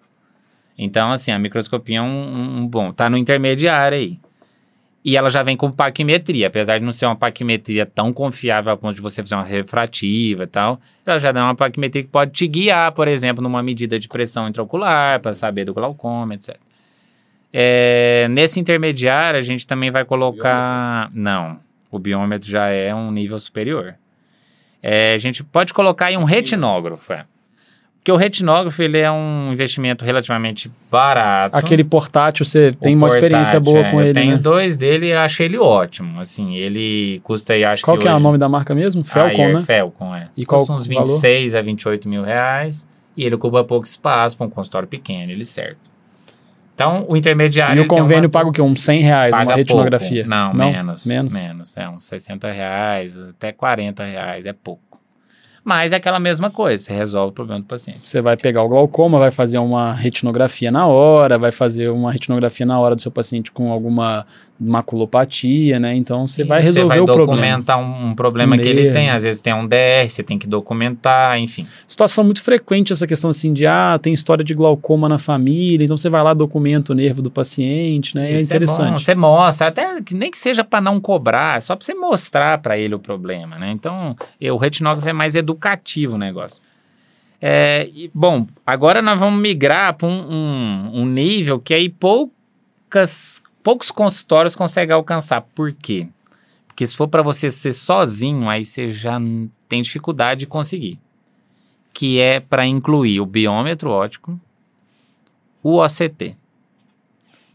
[0.77, 2.93] Então, assim, a microscopia é um, um- um bom.
[2.93, 4.19] Tá no intermediário aí.
[5.05, 6.47] E ela já vem com paquimetria.
[6.47, 10.45] Apesar de não ser uma paquimetria tão confiável a ponto de você fazer uma refrativa
[10.45, 13.99] e tal, ela já dá uma paquimetria que pode te guiar, por exemplo, numa medida
[13.99, 16.57] de pressão intraocular, para saber do glaucoma, etc.
[17.53, 21.11] É, nesse intermediário, a gente também vai colocar.
[21.15, 21.59] Não,
[21.91, 23.97] o biômetro já é um nível superior.
[24.83, 27.13] É, a gente pode colocar aí um retinógrafo.
[27.13, 27.27] É.
[28.03, 31.57] Porque o retinógrafo ele é um investimento relativamente barato.
[31.57, 34.39] Aquele portátil, você O tem uma experiência portátil, boa é, com eu ele, tenho né?
[34.43, 36.19] dois dele e acho ele ótimo.
[36.21, 39.05] Assim, ele custa aí, acho Qual que que é o hoje- nome da marca mesmo?
[39.05, 39.63] Felcon, Ayer né?
[39.63, 40.27] Felcon, é.
[40.37, 41.07] E qual custa uns o valor?
[41.07, 45.45] 26 a 28 mil reais e ele ocupa pouco espaço para um consultório pequeno, ele
[45.45, 45.77] serve.
[46.75, 47.83] Então, o intermediário...
[47.83, 48.61] E o convênio uma- paga o quê?
[48.61, 50.25] Uns 100 reais, paga uma retinografia?
[50.25, 50.29] pouco.
[50.29, 51.33] Não, menos, Menos?
[51.35, 51.77] menos.
[51.77, 54.92] É uns 60 reais, até 40 reais, é pouco.
[55.65, 58.03] Mas é aquela mesma coisa, você resolve o problema do paciente.
[58.03, 62.67] Você vai pegar o glaucoma, vai fazer uma retinografia na hora, vai fazer uma retinografia
[62.67, 64.27] na hora do seu paciente com alguma
[64.87, 65.95] maculopatia, né?
[65.95, 67.27] Então você vai resolver Você vai o problema.
[67.43, 69.11] documentar um, um problema Um que ele tem.
[69.11, 71.67] Às vezes tem um DR, você tem que documentar, enfim.
[71.87, 75.97] Situação muito frequente essa questão assim de ah, tem história de glaucoma na família, então
[75.97, 78.31] você vai lá documenta o nervo do paciente, né?
[78.31, 79.05] É Isso bom, interessante.
[79.05, 82.59] você mostra, até que nem que seja para não cobrar, é só para você mostrar
[82.59, 83.71] para ele o problema, né?
[83.73, 86.63] Então, eu- o retinógrafo é mais educativo o negócio.
[87.41, 93.43] É, e, bom, agora nós vamos migrar para um, um- um nível que aí poucas,
[93.63, 95.41] poucos consultórios conseguem alcançar.
[95.55, 96.09] Por quê?
[96.67, 99.19] Porque se for para você ser sozinho, aí você já
[99.69, 100.99] tem dificuldade de conseguir.
[101.93, 104.41] Que é para incluir o biômetro óptico,
[105.63, 106.37] o OCT.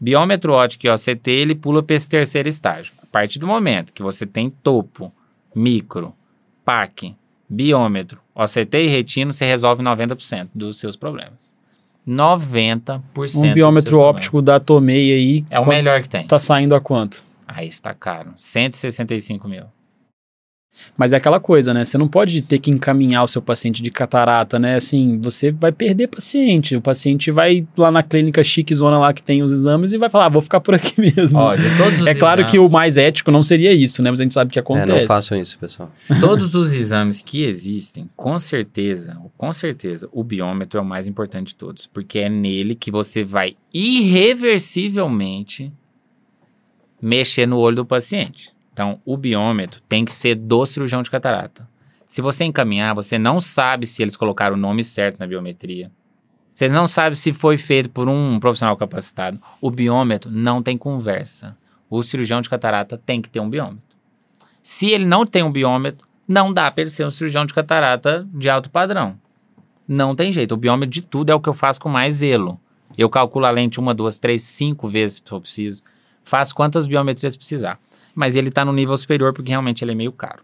[0.00, 2.92] Biômetro óptico e OCT, ele pula para esse terceiro estágio.
[3.02, 5.12] A partir do momento que você tem topo,
[5.54, 6.14] micro,
[6.64, 7.16] PAC,
[7.48, 11.56] biômetro, OCT e retino, você resolve 90% dos seus problemas.
[12.06, 16.26] 90% dos Um biômetro óptico da Tomei aí É o melhor que tem.
[16.26, 17.22] tá saindo a quanto?
[17.46, 18.32] Aí está caro.
[18.36, 19.64] 165 mil.
[20.96, 21.84] Mas é aquela coisa, né?
[21.84, 24.76] Você não pode ter que encaminhar o seu paciente de catarata, né?
[24.76, 26.74] Assim, você vai perder paciente.
[26.76, 30.08] O paciente vai lá na clínica chique zona lá que tem os exames e vai
[30.08, 31.38] falar, ah, vou ficar por aqui mesmo.
[31.38, 34.10] Ó, de todos os é claro que o exames- mais ético não seria isso, né?
[34.10, 34.88] Mas a gente sabe que É, acontece.
[34.92, 35.90] não façam isso, pessoal.
[36.20, 41.48] Todos os exames que existem, com certeza, com certeza, o biômetro é o mais importante
[41.48, 45.72] de todos, porque é nele que você vai irreversivelmente
[47.00, 48.50] mexer no olho do paciente.
[48.78, 51.68] Então, o biômetro tem que ser do cirurgião de catarata.
[52.06, 55.90] Se você encaminhar, você não sabe se eles colocaram o nome certo na biometria.
[56.54, 59.40] Você não sabe se foi feito por um profissional capacitado.
[59.60, 61.56] O biômetro não tem conversa.
[61.90, 63.96] O cirurgião de catarata tem que ter um biômetro.
[64.62, 68.28] Se ele não tem um biômetro, não dá para ele ser um cirurgião de catarata
[68.32, 69.18] de alto padrão.
[69.88, 70.52] Não tem jeito.
[70.52, 72.60] O biômetro de tudo é o que eu faço com mais zelo.
[72.96, 75.82] Eu calculo a lente uma, duas, três, cinco vezes se for preciso.
[76.22, 77.80] Faço quantas biometrias precisar.
[78.18, 80.42] Mas ele está no nível superior porque realmente ele é meio caro.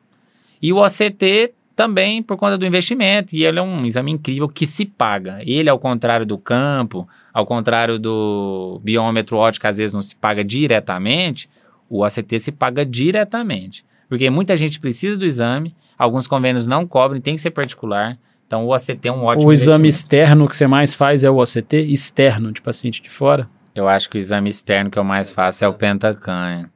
[0.63, 3.35] E o OCT também por conta do investimento.
[3.35, 5.41] E ele é um exame incrível que se paga.
[5.45, 10.45] Ele, ao contrário do campo, ao contrário do biômetro óptico, às vezes não se paga
[10.45, 11.51] diretamente,
[11.91, 13.85] o OCT se paga diretamente.
[14.09, 18.17] Porque muita gente precisa do exame, alguns convênios não cobrem, tem que ser particular.
[18.47, 21.43] Então o OCT é um ótimo o exame externo que você mais faz é o
[21.43, 23.49] OCT externo de paciente de fora.
[23.75, 26.71] Eu acho que o exame externo que eu mais faço é o Pentacan.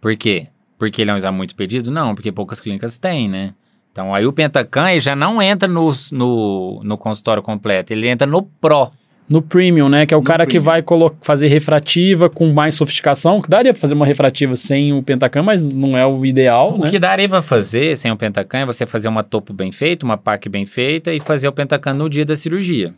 [0.00, 0.46] Por quê?
[0.78, 1.90] Porque ele é um exame muito pedido?
[1.90, 3.52] Não, porque poucas clínicas têm, né?
[3.92, 8.42] Então aí o Pentacan já não entra no, no, no consultório completo, ele entra no
[8.42, 8.90] Pro.
[9.28, 10.06] No Premium, né?
[10.06, 10.60] Que é o no cara premium.
[10.60, 10.84] que vai
[11.20, 13.40] fazer refrativa com mais sofisticação.
[13.40, 16.78] Que daria para fazer uma refrativa sem o Pentacan, mas não é o ideal, o
[16.78, 16.90] né?
[16.90, 20.16] que daria para fazer sem o Pentacan é você fazer uma topo bem feita, uma
[20.16, 22.92] PAC bem feita e fazer o Pentacan no dia da cirurgia.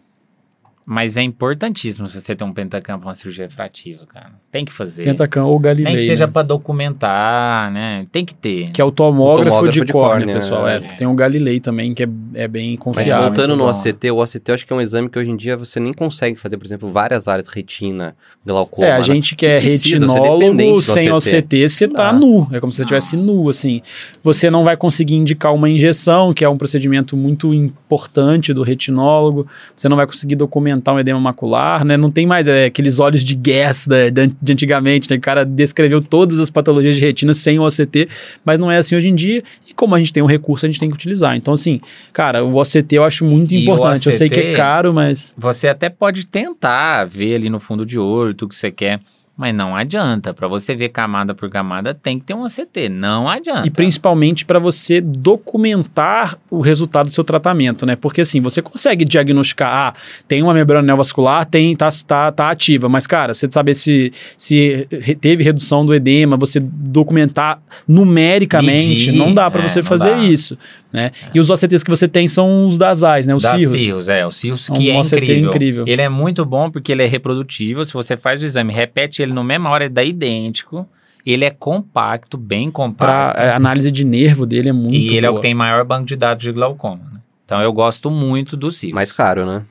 [0.85, 4.33] Mas é importantíssimo você ter um pentacam para uma cirurgia refrativa, cara.
[4.51, 5.05] Tem que fazer.
[5.05, 5.85] Pentacam ou Galilei.
[5.85, 6.33] Nem que seja né?
[6.33, 8.05] para documentar, né?
[8.11, 8.73] Tem que ter.
[8.73, 10.67] Que é o tomógrafo, o tomógrafo de, de córnea, córnea pessoal.
[10.67, 10.77] É.
[10.79, 10.81] É.
[10.81, 13.15] Tem o Galilei também, que é, é bem confiável.
[13.15, 15.37] Mas voltando no OCT, o OCT eu acho que é um exame que hoje em
[15.37, 18.89] dia você nem consegue fazer, por exemplo, várias áreas, retina, glaucoma.
[18.89, 22.13] É, a gente que é retinólogo sem OCT, OCT você tá ah.
[22.13, 22.49] nu.
[22.53, 23.81] É como se você estivesse nu, assim.
[24.25, 29.47] Você não vai conseguir indicar uma injeção, que é um procedimento muito importante do retinólogo.
[29.77, 31.97] Você não vai conseguir documentar um edema macular, né?
[31.97, 35.17] Não tem mais é, aqueles olhos de guess da, de antigamente, né?
[35.17, 38.09] O cara descreveu todas as patologias de retina sem o OCT,
[38.45, 39.43] mas não é assim hoje em dia.
[39.69, 41.37] E como a gente tem um recurso, a gente tem que utilizar.
[41.37, 41.81] Então, assim,
[42.13, 43.99] cara, o OCT eu acho muito e importante.
[43.99, 45.33] OCT, eu sei que é caro, mas.
[45.37, 49.01] Você até pode tentar ver ali no fundo de olho tudo que você quer.
[49.37, 50.35] Mas não adianta.
[50.35, 52.89] Para você ver camada por camada, tem que ter um ACT.
[52.91, 53.67] Não adianta.
[53.67, 57.97] E principalmente para você documentar o resultado do seu tratamento, né?
[57.97, 59.95] Porque assim, você consegue diagnosticar, ah,
[60.29, 62.89] tem uma membrana neovascular, tem, tá, tá, tá ativa.
[62.91, 64.87] Mas, cara, você saber se, se
[65.21, 70.19] teve redução do edema, você documentar numericamente, Medir, não dá para é, você fazer dá.
[70.19, 70.59] isso.
[70.93, 71.11] Né?
[71.25, 71.31] É.
[71.35, 73.35] E os OCTs que você tem são os das AIS, né?
[73.35, 73.81] Os das CIRRUS.
[73.81, 74.27] CIRRUS, é.
[74.27, 75.49] O CIRRUS que é, um é incrível.
[75.49, 75.85] incrível.
[75.89, 77.83] Ele é muito bom porque ele é reprodutível.
[77.85, 80.87] Se você faz o exame, repete ele na mesma hora, ele dá idêntico.
[81.25, 83.35] Ele é compacto, bem compacto.
[83.37, 85.27] Pra, a análise de nervo dele é muito E ele boa.
[85.27, 87.03] é o que tem maior banco de dados de glaucoma.
[87.13, 87.21] Né?
[87.45, 88.95] Então eu gosto muito do CIRRUS.
[88.95, 89.63] Mais caro, né?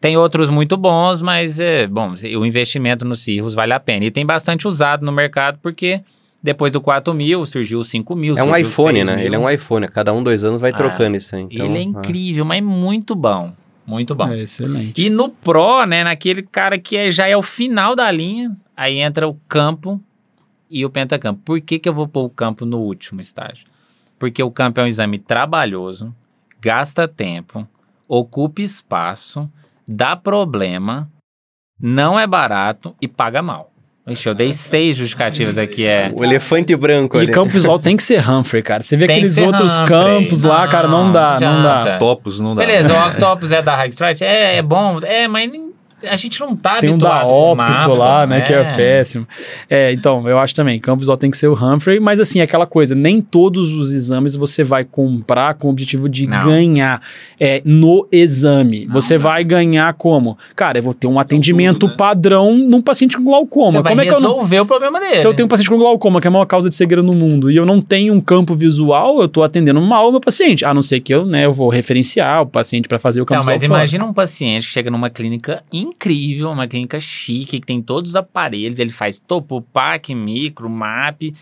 [0.00, 4.06] Tem outros muito bons, mas é bom, o investimento no CIRRUS vale a pena.
[4.06, 6.02] E tem bastante usado no mercado porque
[6.42, 8.36] depois do 4 mil, surgiu o 5 mil.
[8.36, 9.16] É um iPhone, né?
[9.16, 9.24] Mil.
[9.26, 9.86] Ele é um iPhone.
[9.88, 11.46] Cada um, dois anos vai ah, trocando isso aí.
[11.50, 12.48] Então, ele é incrível, ah.
[12.48, 13.52] mas muito bom.
[13.90, 14.28] Muito bom.
[14.28, 15.02] É excelente.
[15.02, 16.04] E no Pro, né?
[16.04, 20.00] Naquele cara que é, já é o final da linha, aí entra o campo
[20.70, 21.42] e o pentacampo.
[21.44, 23.66] Por que, que eu vou pôr o campo no último estágio?
[24.16, 26.14] Porque o campo é um exame trabalhoso,
[26.60, 27.66] gasta tempo,
[28.06, 29.50] ocupa espaço,
[29.88, 31.10] dá problema,
[31.80, 33.69] não é barato e paga mal.
[34.08, 36.10] Ixi, eu dei seis justificativas aqui, é.
[36.14, 37.30] O elefante branco e ali.
[37.30, 38.82] E campo visual tem que ser Humphrey, cara.
[38.82, 39.88] Você vê tem aqueles outros Humphrey.
[39.88, 41.80] campos lá, cara, não dá, não dá.
[41.94, 42.64] Octopus não dá.
[42.64, 44.24] Beleza, o Octopus é da High Strike?
[44.24, 45.50] É, é bom, é, mas
[46.02, 49.26] a gente não tá Tem um da Opto lá, né, que é péssimo.
[49.68, 52.66] É, então, eu acho também, campo visual tem que ser o Humphrey, mas assim, aquela
[52.66, 56.44] coisa, nem todos os exames você vai comprar com o objetivo de não.
[56.44, 57.00] ganhar
[57.38, 58.86] é, no exame.
[58.86, 59.22] Não, você não.
[59.22, 60.38] vai ganhar como?
[60.54, 61.96] Cara, eu vou ter um atendimento tudo, né?
[61.96, 63.72] padrão num paciente com glaucoma.
[63.72, 65.18] Você vai como é resolver o problema dele.
[65.18, 67.12] Se eu tenho um paciente com glaucoma, que é a maior causa de cegueira no
[67.12, 70.64] mundo, e eu não tenho um campo visual, eu tô atendendo mal o meu paciente.
[70.64, 73.44] A não ser que eu, né, eu vou referenciar o paciente para fazer o campo
[73.44, 73.70] não, visual.
[73.70, 78.10] Mas imagina um paciente que chega numa clínica incrível, uma clínica chique, que tem todos
[78.10, 81.32] os aparelhos, ele faz topo, PAC, micro, MAP.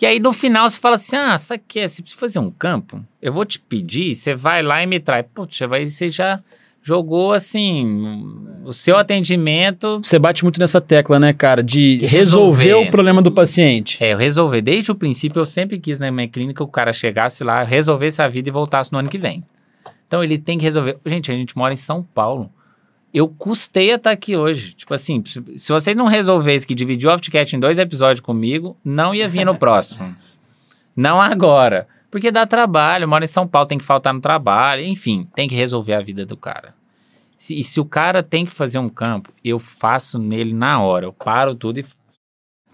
[0.00, 1.88] E aí no final você fala assim: ah, sabe que é?
[1.88, 3.04] Você precisa fazer um campo?
[3.20, 5.24] Eu vou te pedir, você vai lá e me traz.
[5.32, 6.42] Puxa, vai, você já
[6.82, 8.26] jogou assim
[8.64, 10.00] o seu atendimento.
[10.02, 14.02] Você bate muito nessa tecla, né, cara, de resolver, resolver o problema do paciente.
[14.02, 14.60] É, resolver.
[14.60, 18.28] Desde o princípio eu sempre quis na minha clínica o cara chegasse lá, resolvesse a
[18.28, 19.44] vida e voltasse no ano que vem.
[20.08, 20.98] Então ele tem que resolver.
[21.06, 22.50] Gente, a gente mora em São Paulo
[23.12, 24.72] eu custei a estar aqui hoje.
[24.74, 29.14] Tipo assim, se vocês não resolvessem que dividir o Oftcat em dois episódios comigo, não
[29.14, 30.16] ia vir no próximo.
[30.96, 31.86] não agora.
[32.10, 35.54] Porque dá trabalho, mora em São Paulo, tem que faltar no trabalho, enfim, tem que
[35.54, 36.74] resolver a vida do cara.
[37.38, 41.06] Se, e se o cara tem que fazer um campo, eu faço nele na hora.
[41.06, 41.84] Eu paro tudo e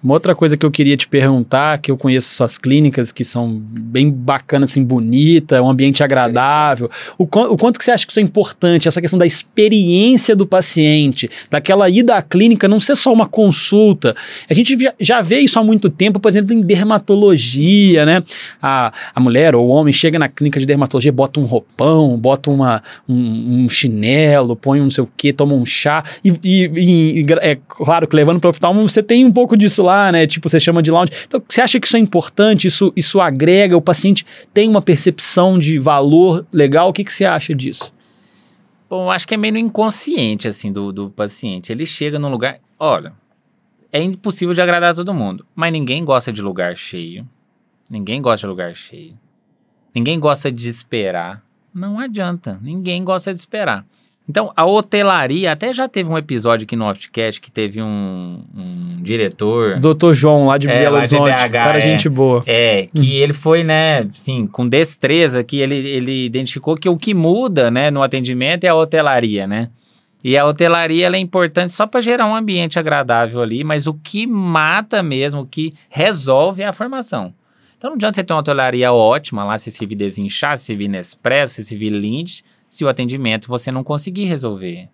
[0.02, 3.52] uma outra coisa que eu queria te perguntar, que eu conheço suas clínicas, que são
[3.58, 6.88] bem bacanas, assim, bonita, um ambiente agradável.
[7.16, 10.46] O, o, quanto que você acha que isso é importante, essa questão da experiência do
[10.46, 14.14] paciente, daquela ida à clínica não ser só uma consulta.
[14.48, 18.22] A gente já vê isso há muito tempo, por exemplo, em dermatologia, né?
[18.62, 22.50] A, a mulher ou o homem chega na clínica de dermatologia, bota um roupão, bota
[22.50, 26.04] uma, um, um chinelo, põe um não sei o que, toma um chá.
[26.24, 29.82] E, e, e é claro que levando para o oftalmo, você tem um pouco disso
[29.82, 30.26] lá, né?
[30.26, 31.12] Tipo, você chama de lounge.
[31.26, 32.66] Então, você acha que isso é importante?
[32.66, 33.76] Isso, isso agrega?
[33.76, 36.88] O paciente tem uma percepção de valor legal?
[36.88, 37.92] O que, que você acha disso?
[38.88, 41.70] Bom, acho que é meio inconsciente, assim, do, do paciente.
[41.70, 42.58] Ele chega num lugar...
[42.78, 43.12] Olha,
[43.92, 45.44] é impossível de agradar todo mundo.
[45.54, 47.28] Mas ninguém gosta de lugar cheio.
[47.90, 49.18] Ninguém gosta de lugar cheio.
[49.94, 51.42] Ninguém gosta de esperar.
[51.72, 52.58] Não adianta.
[52.62, 53.84] Ninguém gosta de esperar.
[54.28, 59.02] Então, a hotelaria, até já teve um episódio aqui no Oftcast que teve um, um
[59.02, 59.80] diretor.
[59.80, 62.42] Doutor João, lá de é, Belo Horizonte, cara, é, gente boa.
[62.46, 67.14] É, que ele foi, né, assim, com destreza, que ele, ele identificou que o que
[67.14, 69.70] muda, né, no atendimento é a hotelaria, né?
[70.22, 73.94] E a hotelaria ela é importante só para gerar um ambiente agradável ali, mas o
[73.94, 77.32] que mata mesmo, o que resolve é a formação.
[77.78, 81.54] Então não adianta você ter uma hotelaria ótima lá, se servir desinchar, se servir Nespresso,
[81.54, 84.88] se servir Lindt, se o atendimento você não conseguir resolver.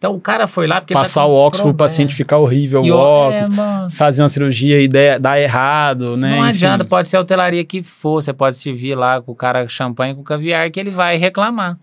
[0.00, 2.80] Então o cara foi lá porque passar tá o óculos para o paciente ficar horrível,
[2.80, 6.30] o óculos, é, fazer uma cirurgia e dar errado, né?
[6.30, 6.48] Não Enfim.
[6.48, 10.14] adianta, pode ser a hotelaria que for, você pode servir lá com o cara champanhe
[10.14, 11.78] com caviar que ele vai reclamar.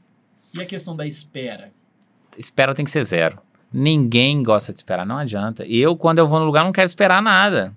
[0.52, 1.70] E a questão da espera?
[2.36, 3.38] Espera tem que ser zero.
[3.72, 5.64] Ninguém gosta de esperar, não adianta.
[5.68, 7.76] Eu quando eu vou no lugar não quero esperar nada.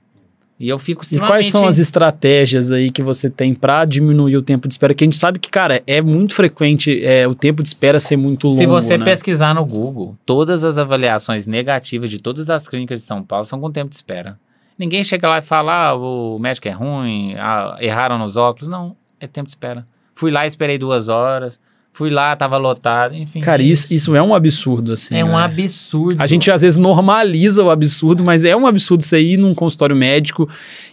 [0.60, 4.42] E eu fico E quais são as estratégias aí que você tem para diminuir o
[4.42, 4.92] tempo de espera?
[4.92, 8.18] Que a gente sabe que, cara, é muito frequente é, o tempo de espera ser
[8.18, 8.58] muito longo.
[8.58, 9.04] Se você né?
[9.06, 13.58] pesquisar no Google, todas as avaliações negativas de todas as clínicas de São Paulo são
[13.58, 14.38] com tempo de espera.
[14.78, 18.68] Ninguém chega lá e fala, ah, o médico é ruim, ah, erraram nos óculos.
[18.68, 19.86] Não, é tempo de espera.
[20.14, 21.58] Fui lá, esperei duas horas.
[21.92, 23.40] Fui lá, tava lotado, enfim.
[23.40, 25.14] Cara, isso, isso é um absurdo, assim.
[25.14, 25.24] É né?
[25.24, 26.22] um absurdo.
[26.22, 29.94] A gente às vezes normaliza o absurdo, mas é um absurdo você ir num consultório
[29.94, 30.48] médico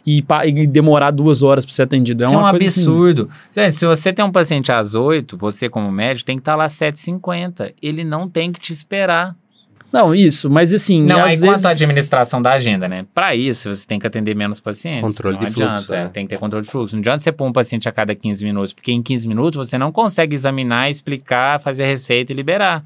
[0.05, 2.23] e, e demorar duas horas para ser atendido.
[2.23, 2.55] É, isso é um assim.
[2.55, 3.29] absurdo.
[3.55, 3.71] Assim.
[3.71, 6.65] Se você tem um paciente às oito, você como médico tem que estar tá lá
[6.65, 7.73] às 7h50.
[7.81, 9.35] Ele não tem que te esperar.
[9.91, 11.01] Não, isso, mas assim.
[11.01, 11.45] Não, aí vezes...
[11.45, 13.05] quanto à administração da agenda, né?
[13.13, 15.01] Para isso, você tem que atender menos pacientes.
[15.01, 15.93] Controle não de adianta, fluxo.
[15.93, 16.07] É.
[16.09, 16.95] Tem que ter controle de fluxo.
[16.95, 19.77] Não adianta você pôr um paciente a cada 15 minutos, porque em 15 minutos você
[19.77, 22.83] não consegue examinar, explicar, fazer a receita e liberar.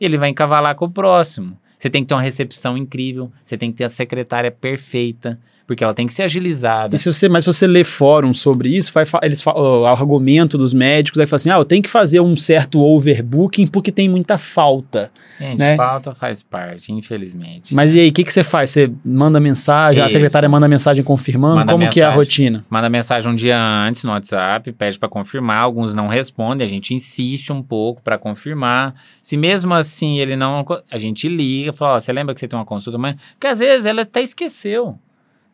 [0.00, 1.56] Ele vai encavalar com o próximo.
[1.76, 5.82] Você tem que ter uma recepção incrível, você tem que ter a secretária perfeita, porque
[5.82, 6.94] ela tem que ser agilizada.
[6.94, 10.74] E se você, mas você lê fórum sobre isso, vai, eles falam, o argumento dos
[10.74, 14.36] médicos aí fala assim: ah, eu tenho que fazer um certo overbooking porque tem muita
[14.36, 15.10] falta.
[15.40, 15.76] Gente, né?
[15.76, 17.74] falta faz parte, infelizmente.
[17.74, 18.70] Mas e aí, o que, que você faz?
[18.70, 20.06] Você manda mensagem, isso.
[20.06, 21.56] a secretária manda mensagem confirmando?
[21.56, 22.64] Manda Como mensagem, que é a rotina?
[22.68, 26.94] Manda mensagem um dia antes no WhatsApp, pede para confirmar, alguns não respondem, a gente
[26.94, 28.94] insiste um pouco para confirmar.
[29.22, 30.64] Se mesmo assim ele não.
[30.90, 33.16] A gente liga, fala: ó, você lembra que você tem uma consulta amanhã?
[33.32, 34.98] Porque às vezes ela até esqueceu.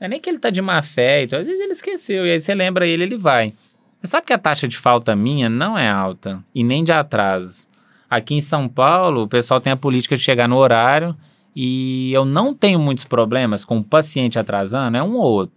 [0.00, 2.32] Não é nem que ele tá de má fé, então, às vezes ele esqueceu, e
[2.32, 3.52] aí você lembra ele, ele vai.
[4.00, 7.68] Você sabe que a taxa de falta minha não é alta, e nem de atrasos.
[8.08, 11.14] Aqui em São Paulo, o pessoal tem a política de chegar no horário,
[11.54, 15.54] e eu não tenho muitos problemas com o paciente atrasando, é um ou outro.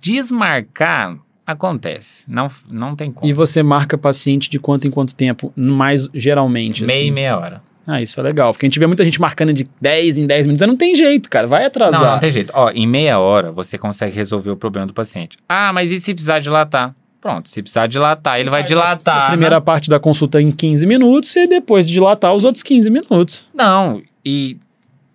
[0.00, 3.28] Desmarcar acontece, não, não tem como.
[3.28, 6.84] E você marca paciente de quanto em quanto tempo, mais geralmente?
[6.84, 7.08] Meia assim?
[7.08, 7.62] e meia hora.
[7.88, 8.52] Ah, isso é legal.
[8.52, 10.68] Porque a gente vê muita gente marcando de 10 em 10 minutos.
[10.68, 11.46] Não tem jeito, cara.
[11.46, 12.02] Vai atrasar.
[12.02, 12.52] Não, não tem jeito.
[12.54, 15.38] Ó, em meia hora você consegue resolver o problema do paciente.
[15.48, 16.94] Ah, mas e se precisar dilatar?
[17.18, 19.24] Pronto, se precisar dilatar, ele vai dilatar.
[19.24, 19.60] A primeira né?
[19.60, 23.48] parte da consulta em 15 minutos e depois de dilatar os outros 15 minutos.
[23.52, 24.58] Não, e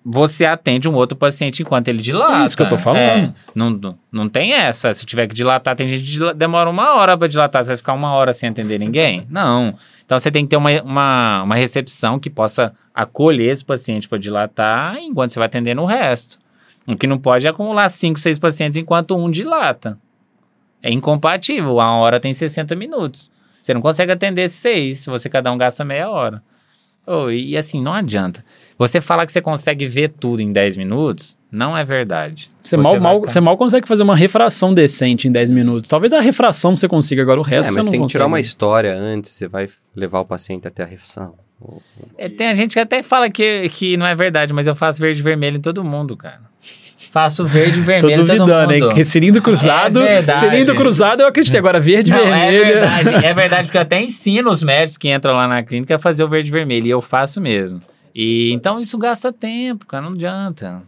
[0.04, 2.42] você atende um outro paciente enquanto ele dilata.
[2.42, 3.00] É isso que eu tô falando.
[3.00, 4.92] É, não, não, não tem essa.
[4.92, 7.64] Se tiver que dilatar, tem gente que demora uma hora para dilatar.
[7.64, 9.26] Você vai ficar uma hora sem atender ninguém?
[9.30, 9.76] Não.
[10.06, 14.18] Então você tem que ter uma, uma, uma recepção que possa acolher esse paciente para
[14.18, 16.38] dilatar enquanto você vai atendendo o resto.
[16.86, 19.98] O que não pode é acumular 5, 6 pacientes enquanto um dilata.
[20.82, 21.80] É incompatível.
[21.80, 23.32] A hora tem 60 minutos.
[23.62, 26.44] Você não consegue atender seis se você cada um gasta meia hora.
[27.06, 28.44] Oh, e assim, não adianta.
[28.78, 32.48] Você falar que você consegue ver tudo em 10 minutos, não é verdade.
[32.64, 35.90] Você, você mal, mal, você mal consegue fazer uma refração decente em 10 minutos.
[35.90, 38.40] Talvez a refração você consiga, agora o resto é, mas você tem que tirar uma
[38.40, 41.36] história antes, você vai levar o paciente até a refração.
[42.18, 45.00] É, tem a gente que até fala que, que não é verdade, mas eu faço
[45.00, 46.42] verde e vermelho em todo mundo, cara.
[47.12, 49.04] Faço verde e vermelho Tô duvidando, hein?
[49.04, 51.60] Cilindro cruzado, é cilindro cruzado eu acreditei.
[51.60, 52.58] Agora verde e é vermelho.
[52.58, 55.96] É verdade, é verdade, porque eu até ensino os médicos que entram lá na clínica
[55.96, 56.88] a fazer o verde e vermelho.
[56.88, 57.82] E eu faço mesmo.
[58.14, 60.84] E então isso gasta tempo, cara, não adianta.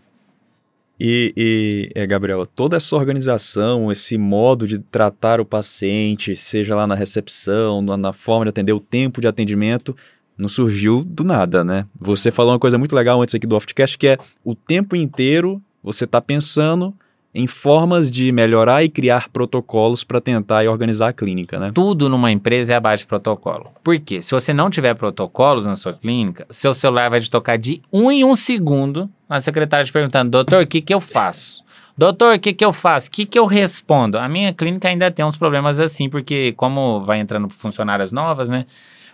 [0.99, 6.87] E, e é, Gabriel, toda essa organização, esse modo de tratar o paciente, seja lá
[6.87, 9.95] na recepção, na, na forma de atender, o tempo de atendimento,
[10.37, 11.85] não surgiu do nada, né?
[11.99, 15.61] Você falou uma coisa muito legal antes aqui do Oftcast, que é o tempo inteiro
[15.85, 16.93] você está pensando
[17.33, 21.71] em formas de melhorar e criar protocolos para tentar e organizar a clínica, né?
[21.73, 23.71] Tudo numa empresa é abaixo de protocolo.
[23.83, 24.21] Por quê?
[24.21, 28.09] Se você não tiver protocolos na sua clínica, seu celular vai te tocar de um
[28.09, 31.63] em um segundo na secretária te perguntando, doutor, o que, que eu faço?
[31.97, 33.09] Doutor, o que, que eu faço?
[33.09, 34.17] O que, que eu respondo?
[34.17, 38.65] A minha clínica ainda tem uns problemas assim, porque como vai entrando funcionárias novas, né?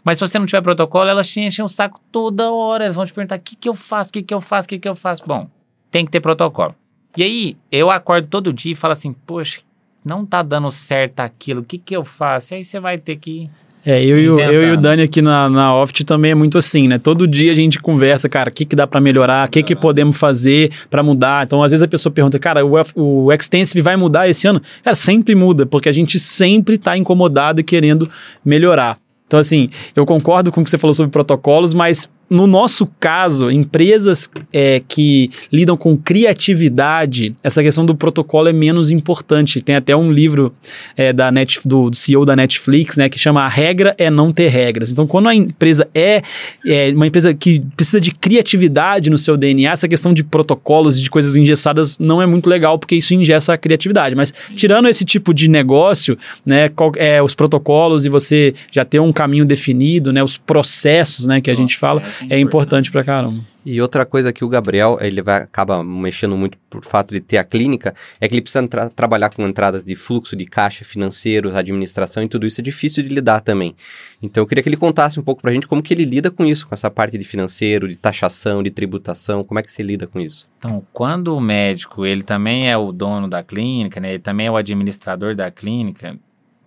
[0.03, 2.85] Mas se você não tiver protocolo, elas te enchem o saco toda hora.
[2.85, 4.09] Eles vão te perguntar: o que, que eu faço?
[4.09, 4.65] O que, que eu faço?
[4.65, 5.23] O que, que eu faço?
[5.25, 5.47] Bom,
[5.91, 6.73] tem que ter protocolo.
[7.17, 9.59] E aí, eu acordo todo dia e falo assim, poxa,
[10.03, 12.53] não tá dando certo aquilo, o que que eu faço?
[12.53, 13.49] E aí você vai ter que
[13.85, 16.87] É, eu, eu, eu e o Dani aqui na, na Oft também é muito assim,
[16.87, 16.97] né?
[16.97, 19.75] Todo dia a gente conversa, cara, o que, que dá para melhorar, o que, que
[19.75, 21.45] podemos fazer para mudar.
[21.45, 24.61] Então, às vezes a pessoa pergunta, cara, o, o Extensive vai mudar esse ano?
[24.81, 28.09] Cara, sempre muda, porque a gente sempre está incomodado e querendo
[28.43, 28.97] melhorar.
[29.27, 33.51] Então, assim, eu concordo com o que você falou sobre protocolos, mas no nosso caso,
[33.51, 39.61] empresas é, que lidam com criatividade, essa questão do protocolo é menos importante.
[39.61, 40.53] Tem até um livro
[40.95, 44.31] é, da Net, do, do, CEO da Netflix, né, que chama A Regra é Não
[44.31, 44.93] Ter Regras.
[44.93, 46.21] Então, quando a empresa é,
[46.65, 51.03] é, uma empresa que precisa de criatividade no seu DNA, essa questão de protocolos e
[51.03, 54.15] de coisas engessadas não é muito legal, porque isso ingessa a criatividade.
[54.15, 59.01] Mas, tirando esse tipo de negócio, né, qual, é, os protocolos e você já ter
[59.01, 63.03] um caminho definido, né, os processos, né, que a Nossa, gente fala, é importante pra
[63.03, 63.39] caramba.
[63.63, 67.37] E outra coisa que o Gabriel, ele vai acaba mexendo muito por fato de ter
[67.37, 72.23] a clínica, é que ele precisa trabalhar com entradas de fluxo de caixa, financeiros, administração
[72.23, 73.75] e tudo isso é difícil de lidar também.
[74.21, 76.43] Então eu queria que ele contasse um pouco pra gente como que ele lida com
[76.43, 80.07] isso, com essa parte de financeiro, de taxação, de tributação, como é que você lida
[80.07, 80.49] com isso?
[80.57, 84.51] Então, quando o médico, ele também é o dono da clínica, né, ele também é
[84.51, 86.17] o administrador da clínica,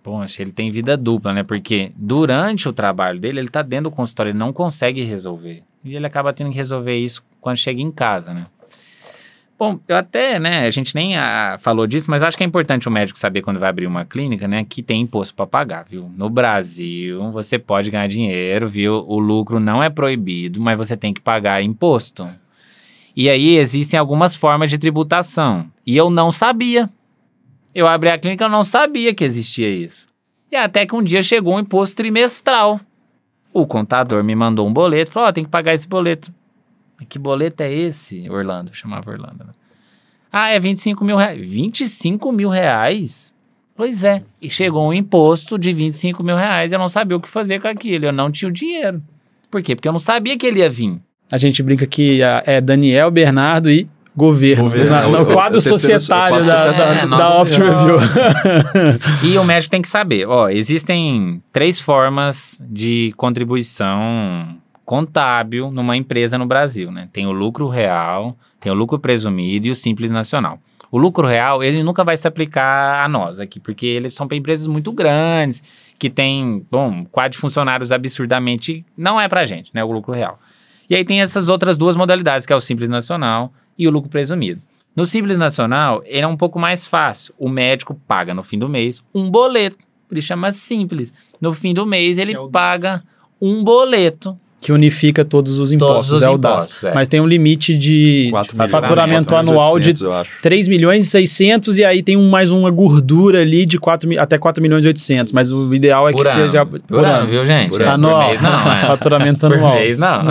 [0.05, 1.41] Poxa, ele tem vida dupla, né?
[1.41, 5.63] Porque durante o trabalho dele, ele tá dentro do consultório, ele não consegue resolver.
[5.83, 8.45] E ele acaba tendo que resolver isso quando chega em casa, né?
[9.57, 12.43] Bom, eu até, né, a gente nem a, ah, falou disso, mas eu acho que
[12.43, 15.47] é importante o médico saber quando vai abrir uma clínica, né, que tem imposto para
[15.47, 16.11] pagar, viu?
[16.15, 19.03] No Brasil, você pode ganhar dinheiro, viu?
[19.07, 22.29] O lucro não é proibido, mas você tem que pagar imposto.
[23.15, 25.65] E aí existem algumas formas de tributação.
[25.83, 26.87] E eu não sabia.
[27.75, 30.07] Eu abri a clínica, eu não sabia que existia isso.
[30.49, 32.79] E até que um dia chegou um imposto trimestral.
[33.51, 36.33] O contador me mandou um boleto, falou: Ó, oh, tem que pagar esse boleto.
[37.09, 38.71] Que boleto é esse, Orlando?
[38.71, 39.43] Eu chamava Orlando.
[39.43, 39.51] Né?
[40.31, 41.49] Ah, é 25 mil reais.
[41.49, 43.35] 25 mil reais?
[43.75, 44.23] Pois é.
[44.41, 46.71] E chegou um imposto de 25 mil reais.
[46.71, 48.05] Eu não sabia o que fazer com aquilo.
[48.05, 49.03] Eu não tinha o dinheiro.
[49.51, 49.75] Por quê?
[49.75, 50.97] Porque eu não sabia que ele ia vir.
[51.29, 56.55] A gente brinca que é Daniel, Bernardo e governo, governo na, no quadro societário da,
[56.55, 57.97] é, da, da Opt Review.
[59.23, 66.37] e o médico tem que saber, ó, existem três formas de contribuição contábil numa empresa
[66.37, 67.09] no Brasil, né?
[67.11, 70.59] Tem o lucro real, tem o lucro presumido e o simples nacional.
[70.91, 74.37] O lucro real, ele nunca vai se aplicar a nós aqui, porque eles são para
[74.37, 75.61] empresas muito grandes,
[75.97, 80.39] que tem, bom, quadro de funcionários absurdamente, não é pra gente, né, o lucro real.
[80.89, 84.09] E aí tem essas outras duas modalidades, que é o simples nacional e o lucro
[84.09, 84.61] presumido.
[84.95, 87.33] No Simples Nacional, ele é um pouco mais fácil.
[87.37, 89.77] O médico paga no fim do mês um boleto.
[90.09, 91.13] Ele chama simples.
[91.41, 93.01] No fim do mês, ele é paga
[93.41, 94.37] um boleto.
[94.61, 96.83] Que unifica todos os impostos, todos os é o DAS.
[96.85, 96.93] É.
[96.93, 98.31] Mas tem um limite de
[98.71, 103.41] faturamento anual 800, de 3 milhões e 600 e aí tem um, mais uma gordura
[103.41, 105.33] ali de 4, até 4 milhões e 800.
[105.33, 106.41] Mas o ideal é por que ano.
[106.41, 106.65] seja...
[106.65, 107.69] Por, por ano, ano, viu, gente?
[107.69, 108.21] Por anual.
[108.21, 108.81] Por mês não, é.
[108.87, 109.71] Faturamento anual.
[109.73, 110.23] Por mês não.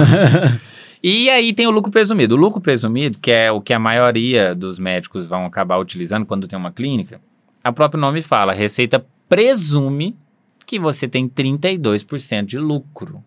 [1.06, 2.34] E aí tem o lucro presumido.
[2.34, 6.48] O lucro presumido, que é o que a maioria dos médicos vão acabar utilizando quando
[6.48, 7.20] tem uma clínica,
[7.62, 10.16] a próprio nome fala, receita presume
[10.64, 13.22] que você tem 32% de lucro.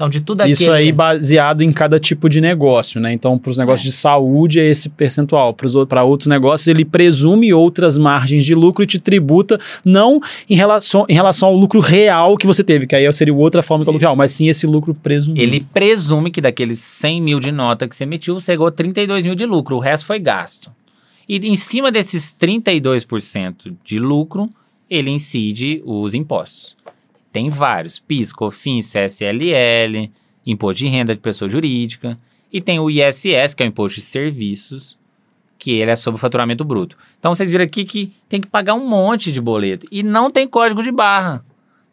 [0.00, 0.54] Então, de tudo aquilo.
[0.54, 3.12] Isso aí baseado em cada tipo de negócio, né?
[3.12, 3.90] Então, para os negócios é.
[3.90, 5.54] de saúde é esse percentual.
[5.86, 11.04] Para outros negócios, ele presume outras margens de lucro e te tributa, não em relação,
[11.06, 13.90] em relação ao lucro real que você teve, que aí seria outra forma que é
[13.90, 15.38] o lucro real, mas sim esse lucro presumido.
[15.38, 19.34] Ele presume que daqueles 100 mil de nota que você emitiu, você ganhou 32 mil
[19.34, 20.72] de lucro, o resto foi gasto.
[21.28, 24.48] E em cima desses 32% de lucro,
[24.88, 26.74] ele incide os impostos.
[27.32, 30.10] Tem vários: PIS, COFINS, CSLL,
[30.46, 32.18] Imposto de Renda de Pessoa Jurídica.
[32.52, 34.98] E tem o ISS, que é o Imposto de Serviços,
[35.56, 36.96] que ele é sobre o faturamento bruto.
[37.18, 39.86] Então vocês viram aqui que tem que pagar um monte de boleto.
[39.90, 41.44] E não tem código de barra.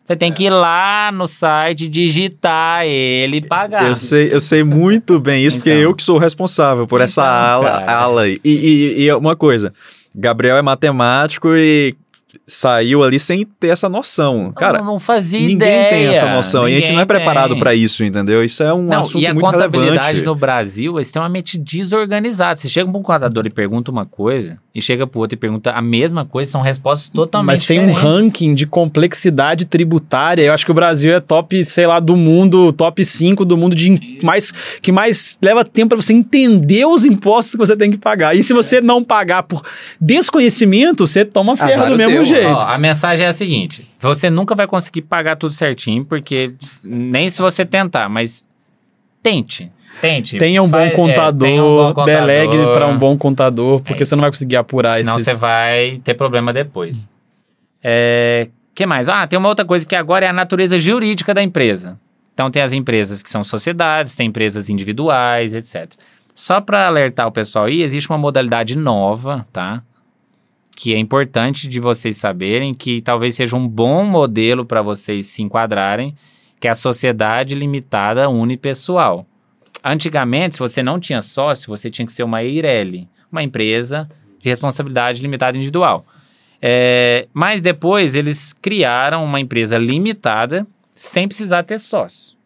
[0.04, 3.86] Você tem que ir lá no site, digitar ele e pagar.
[3.86, 7.04] Eu sei, eu sei muito bem isso, então, porque eu que sou responsável por então,
[7.04, 8.38] essa ala, ala aí.
[8.42, 9.74] E, e, e uma coisa,
[10.16, 11.94] Gabriel é matemático e
[12.48, 14.54] saiu ali sem ter essa noção.
[14.56, 15.90] Cara, não, não fazia ninguém ideia.
[15.90, 18.42] tem essa noção ninguém e a gente não é preparado para isso, entendeu?
[18.42, 19.44] Isso é um não, assunto muito relevante.
[19.44, 22.56] E a contabilidade no Brasil é extremamente desorganizada.
[22.56, 25.38] Você chega para um contador e pergunta uma coisa e chega para o outro e
[25.38, 28.04] pergunta a mesma coisa, são respostas totalmente Mas tem diferentes.
[28.04, 30.44] um ranking de complexidade tributária.
[30.44, 33.76] Eu acho que o Brasil é top, sei lá, do mundo, top 5 do mundo
[33.76, 37.98] de mais que mais leva tempo para você entender os impostos que você tem que
[37.98, 38.38] pagar.
[38.38, 39.62] E se você não pagar por
[40.00, 42.58] desconhecimento, você toma ferro do mesmo jeito jeito.
[42.58, 47.30] Ó, a mensagem é a seguinte: você nunca vai conseguir pagar tudo certinho, porque nem
[47.30, 48.46] se você tentar, mas
[49.22, 49.72] tente.
[50.02, 50.38] Tente.
[50.38, 54.06] Tenha um, bom contador, é, um bom contador, delegue para um bom contador, porque é
[54.06, 55.26] você não vai conseguir apurar Senão esses...
[55.26, 57.08] você vai ter problema depois.
[57.84, 59.10] É, que mais?
[59.10, 62.00] Ah, tem uma outra coisa que agora é a natureza jurídica da empresa.
[62.34, 65.92] Então tem as empresas que são sociedades, tem empresas individuais, etc.
[66.36, 69.82] Só para alertar o pessoal aí, existe uma modalidade nova, tá?
[70.78, 75.42] Que é importante de vocês saberem que talvez seja um bom modelo para vocês se
[75.42, 76.14] enquadrarem,
[76.60, 79.26] que é a sociedade limitada unipessoal.
[79.84, 84.08] Antigamente, se você não tinha sócio, você tinha que ser uma EIRELI, uma empresa
[84.40, 86.06] de responsabilidade limitada individual.
[86.62, 92.38] É, mas depois eles criaram uma empresa limitada sem precisar ter sócio.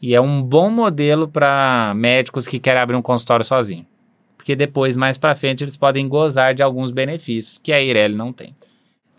[0.00, 3.86] E é um bom modelo para médicos que querem abrir um consultório sozinho.
[4.46, 8.32] Porque depois, mais para frente, eles podem gozar de alguns benefícios que a Eireli não
[8.32, 8.54] tem.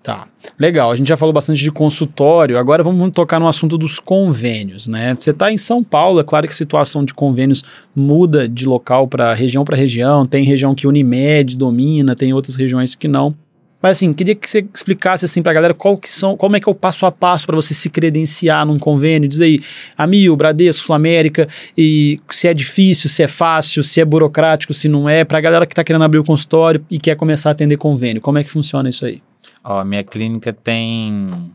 [0.01, 0.25] Tá,
[0.57, 0.89] legal.
[0.89, 5.17] A gente já falou bastante de consultório, agora vamos tocar no assunto dos convênios, né?
[5.19, 7.61] Você está em São Paulo, é claro que a situação de convênios
[7.93, 12.95] muda de local para região para região, tem região que Unimed domina, tem outras regiões
[12.95, 13.35] que não.
[13.81, 16.59] Mas assim, queria que você explicasse assim para a galera qual que são, como é
[16.59, 19.59] que é o passo a passo para você se credenciar num convênio, diz aí,
[19.95, 21.47] Amil, Bradesco, Sul América,
[21.77, 25.41] e se é difícil, se é fácil, se é burocrático, se não é, para a
[25.41, 28.43] galera que está querendo abrir o consultório e quer começar a atender convênio, como é
[28.43, 29.21] que funciona isso aí?
[29.63, 31.51] Ó, minha clínica tem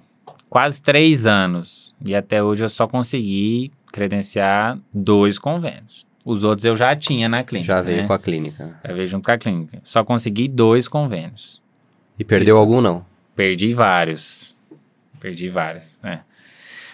[0.49, 6.07] quase três anos e até hoje eu só consegui credenciar dois convênios.
[6.25, 7.75] Os outros eu já tinha na clínica.
[7.75, 8.07] Já veio né?
[8.07, 8.79] com a clínica.
[8.85, 9.79] Já veio junto com a clínica.
[9.83, 11.62] Só consegui dois convênios.
[12.19, 12.61] E perdeu Isso.
[12.61, 13.05] algum, não?
[13.35, 14.57] Perdi vários.
[15.21, 16.21] Perdi vários, né?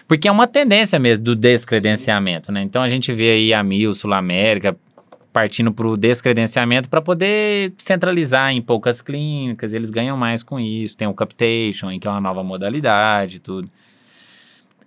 [0.07, 2.63] Porque é uma tendência mesmo do descredenciamento, né?
[2.63, 4.75] Então a gente vê aí a Mil, Sul América,
[5.31, 10.97] partindo para o descredenciamento para poder centralizar em poucas clínicas, eles ganham mais com isso.
[10.97, 13.69] Tem o Capitation, que é uma nova modalidade e tudo.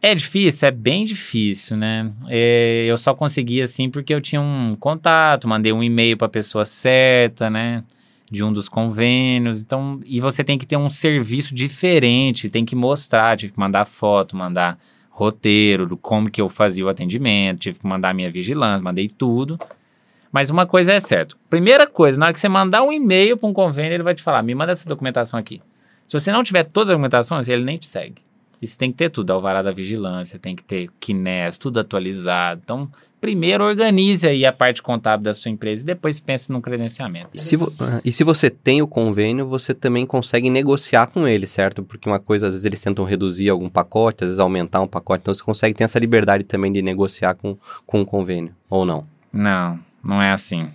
[0.00, 2.10] É difícil, é bem difícil, né?
[2.28, 6.30] É, eu só consegui assim porque eu tinha um contato, mandei um e-mail para a
[6.30, 7.84] pessoa certa, né?
[8.32, 9.60] De um dos convênios.
[9.60, 13.84] Então, e você tem que ter um serviço diferente, tem que mostrar, tive que mandar
[13.84, 14.78] foto, mandar
[15.10, 19.60] roteiro do como que eu fazia o atendimento, tive que mandar minha vigilância, mandei tudo.
[20.32, 21.36] Mas uma coisa é certa.
[21.50, 24.22] Primeira coisa, na hora que você mandar um e-mail para um convênio, ele vai te
[24.22, 25.60] falar: me manda essa documentação aqui.
[26.06, 28.22] Se você não tiver toda a documentação, ele nem te segue.
[28.62, 32.62] E você tem que ter tudo, alvará da vigilância, tem que ter KINES, tudo atualizado.
[32.64, 32.90] Então,
[33.22, 37.28] primeiro organize aí a parte contábil da sua empresa e depois pense no credenciamento.
[37.32, 37.56] E se,
[38.04, 41.84] e se você tem o convênio, você também consegue negociar com ele, certo?
[41.84, 45.22] Porque uma coisa, às vezes eles tentam reduzir algum pacote, às vezes aumentar um pacote,
[45.22, 47.56] então você consegue ter essa liberdade também de negociar com,
[47.86, 49.04] com o convênio, ou não?
[49.32, 50.68] Não, não é assim.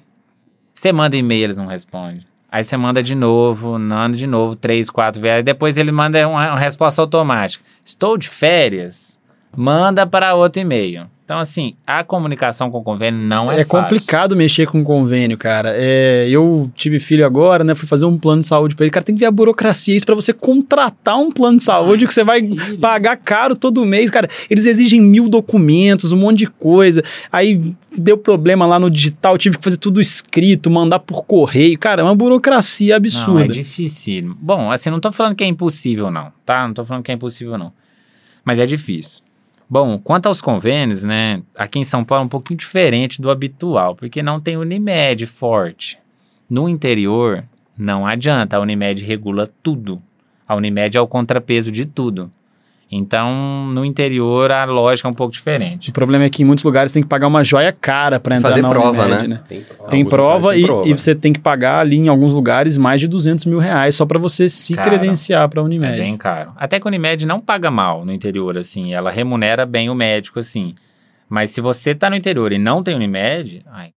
[0.73, 2.21] Você manda e-mail, eles não respondem.
[2.49, 5.43] Aí você manda de novo, manda de novo, três, quatro vezes.
[5.43, 7.61] Depois ele manda uma, uma resposta automática.
[7.83, 9.19] Estou de férias,
[9.53, 11.09] manda para outro e-mail.
[11.27, 13.79] Então, assim, a comunicação com o convênio não é, é fácil.
[13.79, 15.73] É complicado mexer com convênio, cara.
[15.75, 17.75] É, eu tive filho agora, né?
[17.75, 18.91] Fui fazer um plano de saúde para ele.
[18.91, 22.07] Cara, tem que ver a burocracia isso para você contratar um plano de saúde Ai,
[22.07, 22.43] que você vai
[22.79, 24.29] pagar caro todo mês, cara.
[24.49, 27.03] Eles exigem mil documentos, um monte de coisa.
[27.29, 31.77] Aí deu problema lá no digital, tive que fazer tudo escrito, mandar por correio.
[31.77, 33.33] Cara, é uma burocracia absurda.
[33.33, 34.33] Não, é difícil.
[34.39, 36.65] Bom, assim, não tô falando que é impossível, não, tá?
[36.65, 37.73] Não tô falando que é impossível, não.
[38.45, 39.26] Mas é difícil.
[39.69, 43.95] Bom, quanto aos convênios, né, aqui em São Paulo é um pouquinho diferente do habitual,
[43.95, 45.99] porque não tem Unimed forte.
[46.49, 47.43] No interior,
[47.77, 50.01] não adianta, a Unimed regula tudo.
[50.47, 52.31] A Unimed é o contrapeso de tudo.
[52.89, 55.89] Então, no interior, a lógica é um pouco diferente.
[55.89, 58.49] O problema é que em muitos lugares tem que pagar uma joia cara para entrar
[58.49, 59.35] Fazer na prova, Unimed, né?
[59.35, 59.41] né?
[59.47, 63.01] Tem, tem prova, e, prova, e, você tem que pagar ali em alguns lugares mais
[63.01, 65.93] de 200 mil reais só para você se Cara, credenciar para a Unimed.
[65.93, 66.53] É bem caro.
[66.55, 68.93] Até que a Unimed não paga mal no interior, assim.
[68.93, 70.73] Ela remunera bem o médico, assim.
[71.29, 73.89] Mas se você tá no interior e não tem Unimed, ai,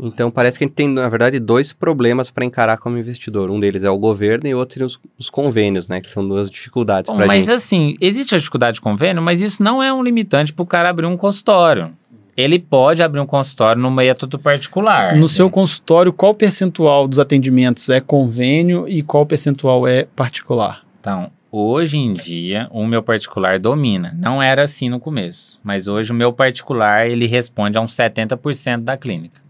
[0.00, 3.50] então parece que a gente tem, na verdade, dois problemas para encarar como investidor.
[3.50, 6.00] Um deles é o governo e outro os, os convênios, né?
[6.00, 7.54] Que são duas dificuldades para Mas gente.
[7.54, 10.88] assim, existe a dificuldade de convênio, mas isso não é um limitante para o cara
[10.90, 11.92] abrir um consultório.
[12.36, 15.14] Ele pode abrir um consultório no método particular.
[15.14, 15.28] No né?
[15.28, 20.82] seu consultório, qual percentual dos atendimentos é convênio e qual percentual é particular?
[21.00, 24.16] Então, hoje em dia, o meu particular domina.
[24.18, 28.78] Não era assim no começo, mas hoje o meu particular ele responde a uns 70%
[28.78, 29.40] da clínica.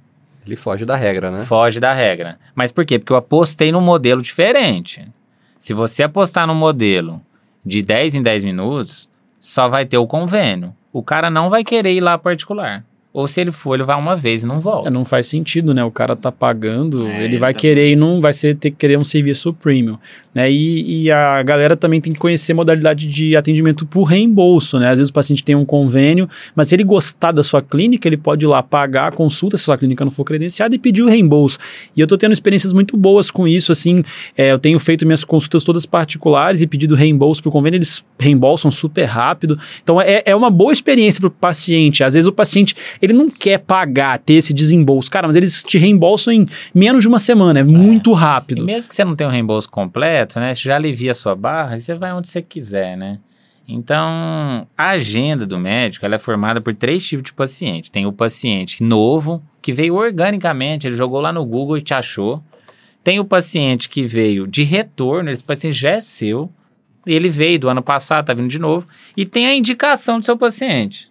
[0.46, 1.44] Ele foge da regra, né?
[1.44, 2.38] Foge da regra.
[2.54, 2.98] Mas por quê?
[2.98, 5.06] Porque eu apostei num modelo diferente.
[5.58, 7.20] Se você apostar no modelo
[7.64, 10.74] de 10 em 10 minutos, só vai ter o convênio.
[10.92, 12.84] O cara não vai querer ir lá particular.
[13.12, 14.88] Ou se ele for, ele vai uma vez e não volta.
[14.88, 15.82] É, não faz sentido, né?
[15.82, 17.58] O cara tá pagando, é, ele vai tá...
[17.58, 19.98] querer e não vai ser, ter que querer um serviço premium,
[20.32, 20.50] né?
[20.50, 24.90] E, e, a galera também tem que conhecer a modalidade de atendimento por reembolso, né?
[24.90, 28.16] Às vezes o paciente tem um convênio, mas se ele gostar da sua clínica, ele
[28.16, 31.02] pode ir lá pagar a consulta se a sua clínica não for credenciada e pedir
[31.02, 31.58] o reembolso.
[31.96, 34.04] E eu tô tendo experiências muito boas com isso, assim,
[34.38, 38.70] é, eu tenho feito minhas consultas todas particulares e pedido reembolso pro convênio, eles reembolsam
[38.70, 39.58] super rápido.
[39.82, 42.04] Então é, é uma boa experiência pro paciente.
[42.04, 45.10] Às vezes o paciente ele não quer pagar, ter esse desembolso.
[45.10, 47.64] Cara, mas eles te reembolsam em menos de uma semana, é, é.
[47.64, 48.62] muito rápido.
[48.62, 50.54] E mesmo que você não tenha um reembolso completo, né?
[50.54, 53.18] Você já alivia a sua barra e você vai onde você quiser, né?
[53.72, 57.92] Então, a agenda do médico ela é formada por três tipos de paciente.
[57.92, 62.42] Tem o paciente novo, que veio organicamente, ele jogou lá no Google e te achou.
[63.04, 66.50] Tem o paciente que veio de retorno, esse paciente já é seu,
[67.06, 68.88] ele veio do ano passado, tá vindo de novo.
[69.16, 71.10] E tem a indicação do seu paciente.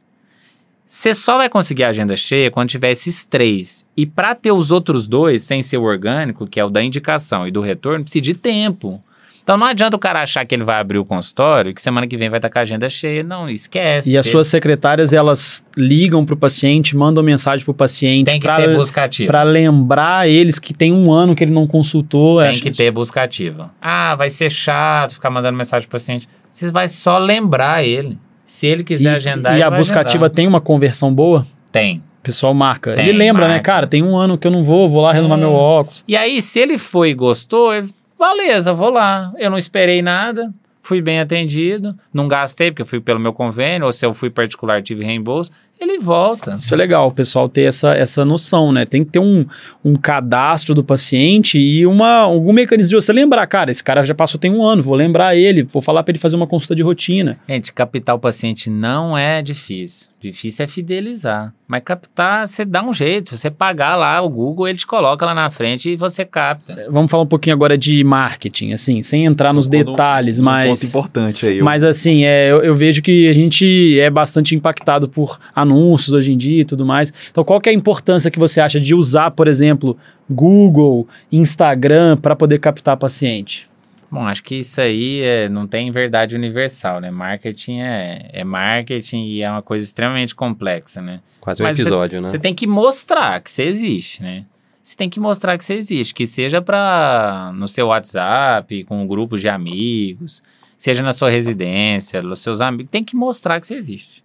[0.92, 3.86] Você só vai conseguir a agenda cheia quando tiver esses três.
[3.96, 7.48] E para ter os outros dois, sem ser o orgânico, que é o da indicação
[7.48, 9.00] e do retorno, precisa de tempo.
[9.44, 12.18] Então não adianta o cara achar que ele vai abrir o consultório, que semana que
[12.18, 13.22] vem vai estar com a agenda cheia.
[13.22, 14.10] Não, esquece.
[14.10, 18.26] E as suas secretárias, elas ligam para o paciente, mandam mensagem para o paciente.
[18.26, 19.32] Tem que pra, ter busca ativa.
[19.32, 22.42] Para lembrar eles que tem um ano que ele não consultou.
[22.42, 23.72] Tem que ter busca ativa.
[23.80, 26.28] Ah, vai ser chato ficar mandando mensagem para o paciente.
[26.50, 28.18] Você vai só lembrar ele.
[28.50, 31.45] Se ele quiser e, agendar, E a busca ativa tem uma conversão boa?
[31.72, 31.97] Tem.
[31.97, 32.95] O pessoal marca.
[32.95, 33.58] Tem, ele lembra, né, marca.
[33.58, 33.88] né, cara?
[33.88, 35.41] Tem um ano que eu não vou, vou lá renovar é.
[35.41, 36.04] meu óculos.
[36.08, 37.88] E aí, se ele foi e gostou, ele,
[38.20, 39.32] beleza, vou lá.
[39.38, 43.86] Eu não esperei nada, fui bem atendido, não gastei porque eu fui pelo meu convênio,
[43.86, 46.58] ou se eu fui particular tive reembolso ele volta.
[46.60, 48.86] Isso é legal, o pessoal ter essa, essa noção, né?
[48.86, 49.46] Tem que ter um,
[49.84, 54.14] um cadastro do paciente e uma, algum mecanismo de você lembrar, cara, esse cara já
[54.14, 56.82] passou tem um ano, vou lembrar ele, vou falar para ele fazer uma consulta de
[56.82, 57.40] rotina.
[57.48, 60.10] Gente, captar o paciente não é difícil.
[60.20, 61.53] Difícil é fidelizar.
[61.65, 63.30] Mas captar, você dá um jeito.
[63.30, 66.74] Se você pagar lá o Google, ele te coloca lá na frente e você capta.
[66.74, 70.67] É, vamos falar um pouquinho agora de marketing, assim, sem entrar nos detalhes, um, mas.
[70.67, 71.59] Um ponto importante aí.
[71.59, 71.63] Eu...
[71.63, 76.34] Mas assim, é, eu, eu, vejo que a gente é bastante impactado por anúncios hoje
[76.34, 77.13] em dia e tudo mais.
[77.32, 79.95] Então, qual que é a importância que você acha de usar, por exemplo,
[80.30, 83.68] Google, Instagram para poder captar paciente?
[84.12, 87.12] Bom, acho que isso aí é, não tem verdade universal, né?
[87.12, 91.22] Marketing é, é marketing e é uma coisa extremamente complexa, né?
[91.39, 92.28] Quase um Mas episódio, né?
[92.28, 94.45] Você tem que mostrar que você existe, né?
[94.82, 99.07] Você tem que mostrar que você existe, que seja para no seu WhatsApp, com um
[99.07, 100.41] grupo de amigos,
[100.76, 104.24] seja na sua residência, nos seus amigos, tem que mostrar que você existe.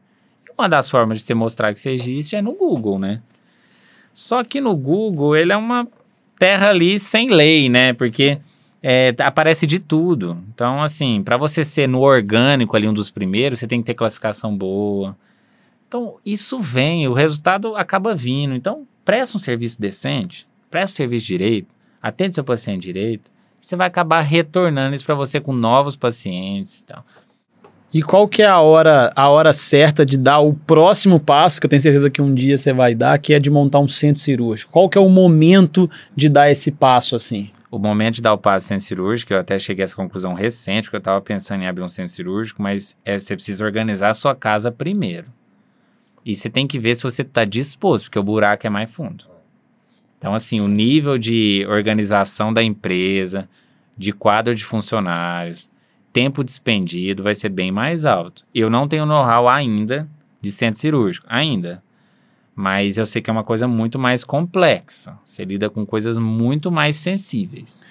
[0.56, 3.20] Uma das formas de você mostrar que você existe é no Google, né?
[4.14, 5.86] Só que no Google ele é uma
[6.38, 7.92] terra ali sem lei, né?
[7.92, 8.38] Porque
[8.86, 10.36] é, aparece de tudo.
[10.54, 13.94] Então, assim, para você ser no orgânico ali um dos primeiros, você tem que ter
[13.94, 15.16] classificação boa.
[15.88, 18.54] Então, isso vem, o resultado acaba vindo.
[18.54, 21.68] Então, presta um serviço decente, presta um serviço direito,
[22.02, 26.84] atende seu paciente direito, você vai acabar retornando isso para você com novos pacientes e
[26.84, 27.06] tal.
[27.90, 31.64] E qual que é a hora, a hora certa de dar o próximo passo, que
[31.64, 34.20] eu tenho certeza que um dia você vai dar, que é de montar um centro
[34.20, 34.70] cirúrgico?
[34.70, 37.50] Qual que é o momento de dar esse passo assim?
[37.74, 40.84] O momento de dar o passo centro cirúrgico, eu até cheguei a essa conclusão recente,
[40.84, 44.14] porque eu estava pensando em abrir um centro cirúrgico, mas é, você precisa organizar a
[44.14, 45.26] sua casa primeiro.
[46.24, 49.24] E você tem que ver se você está disposto, porque o buraco é mais fundo.
[50.18, 53.48] Então, assim, o nível de organização da empresa,
[53.98, 55.68] de quadro de funcionários,
[56.12, 58.46] tempo despendido vai ser bem mais alto.
[58.54, 60.08] Eu não tenho know-how ainda
[60.40, 61.82] de centro cirúrgico, ainda.
[62.54, 65.18] Mas eu sei que é uma coisa muito mais complexa.
[65.24, 67.84] Você lida com coisas muito mais sensíveis.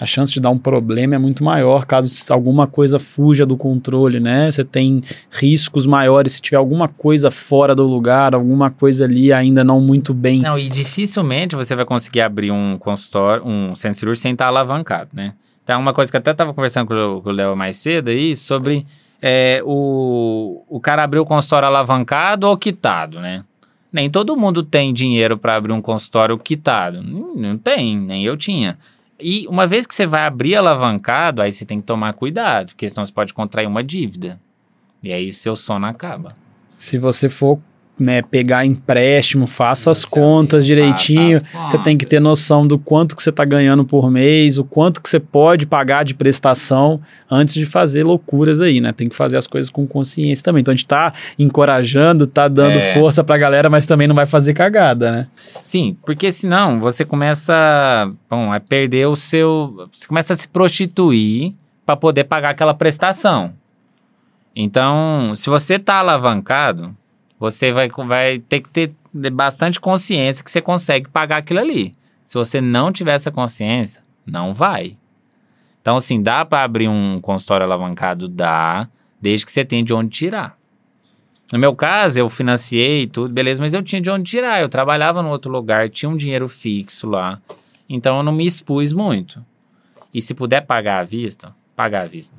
[0.00, 4.20] A chance de dar um problema é muito maior caso alguma coisa fuja do controle,
[4.20, 4.48] né?
[4.50, 9.64] Você tem riscos maiores se tiver alguma coisa fora do lugar, alguma coisa ali ainda
[9.64, 10.42] não muito bem.
[10.42, 15.10] Não, e dificilmente você vai conseguir abrir um consultório, um centro cirúrgico sem estar alavancado,
[15.12, 15.34] né?
[15.64, 18.86] Então, uma coisa que eu até estava conversando com o Léo mais cedo aí sobre
[19.20, 23.42] é, o, o cara abrir o consultório alavancado ou quitado, né?
[23.92, 27.02] Nem todo mundo tem dinheiro para abrir um consultório quitado.
[27.02, 28.78] Não, tem, nem eu tinha.
[29.18, 32.88] E uma vez que você vai abrir alavancado, aí você tem que tomar cuidado, porque
[32.88, 34.38] senão você pode contrair uma dívida.
[35.02, 36.36] E aí seu sono acaba.
[36.76, 37.58] Se você for
[37.98, 41.40] né, pegar empréstimo, faça as contas direitinho.
[41.68, 45.02] Você tem que ter noção do quanto que você está ganhando por mês, o quanto
[45.02, 48.92] que você pode pagar de prestação antes de fazer loucuras aí, né?
[48.92, 50.60] Tem que fazer as coisas com consciência também.
[50.60, 52.94] Então a gente está encorajando, está dando é.
[52.94, 55.26] força para a galera, mas também não vai fazer cagada, né?
[55.64, 61.54] Sim, porque senão você começa, bom, a perder o seu, você começa a se prostituir
[61.84, 63.52] para poder pagar aquela prestação.
[64.54, 66.94] Então, se você está alavancado,
[67.38, 68.92] você vai, vai ter que ter
[69.32, 71.94] bastante consciência que você consegue pagar aquilo ali.
[72.26, 74.96] Se você não tiver essa consciência, não vai.
[75.80, 78.28] Então, assim, dá para abrir um consultório alavancado?
[78.28, 78.88] Dá,
[79.20, 80.58] desde que você tenha de onde tirar.
[81.50, 84.60] No meu caso, eu financiei tudo, beleza, mas eu tinha de onde tirar.
[84.60, 87.40] Eu trabalhava no outro lugar, tinha um dinheiro fixo lá.
[87.88, 89.42] Então eu não me expus muito.
[90.12, 92.36] E se puder pagar à vista, pagar à vista.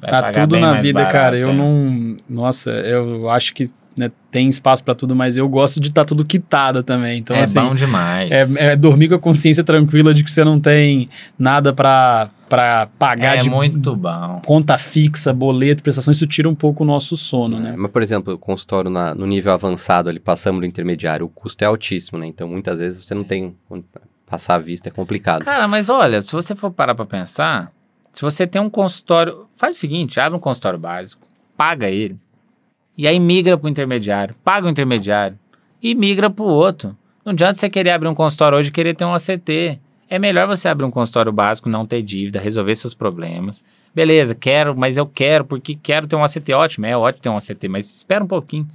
[0.00, 1.38] Vai tá tudo na vida, barato, cara.
[1.38, 1.52] Eu é.
[1.52, 2.16] não.
[2.28, 6.06] Nossa, eu acho que né, tem espaço para tudo, mas eu gosto de estar tá
[6.06, 7.18] tudo quitado também.
[7.18, 8.30] Então, é assim, bom demais.
[8.30, 12.86] É, é, dormir com a consciência tranquila de que você não tem nada para para
[12.98, 14.42] pagar é de muito bom.
[14.44, 17.74] conta fixa, boleto, prestação, isso tira um pouco o nosso sono, né?
[17.78, 21.64] Mas, por exemplo, o consultório na, no nível avançado, ali passamos do intermediário, o custo
[21.64, 22.26] é altíssimo, né?
[22.26, 23.56] Então, muitas vezes você não tem
[24.26, 25.44] passar a vista, é complicado.
[25.44, 27.72] Cara, mas olha, se você for parar para pensar,
[28.12, 31.26] se você tem um consultório, faz o seguinte, abre um consultório básico,
[31.56, 32.18] paga ele,
[33.02, 35.36] e aí migra para o intermediário, paga o intermediário
[35.82, 36.96] e migra para o outro.
[37.24, 39.80] Não adianta você querer abrir um consultório hoje e querer ter um ACT.
[40.08, 43.64] É melhor você abrir um consultório básico, não ter dívida, resolver seus problemas.
[43.92, 46.52] Beleza, quero, mas eu quero porque quero ter um ACT.
[46.52, 48.68] Ótimo, é ótimo ter um ACT, mas espera um pouquinho.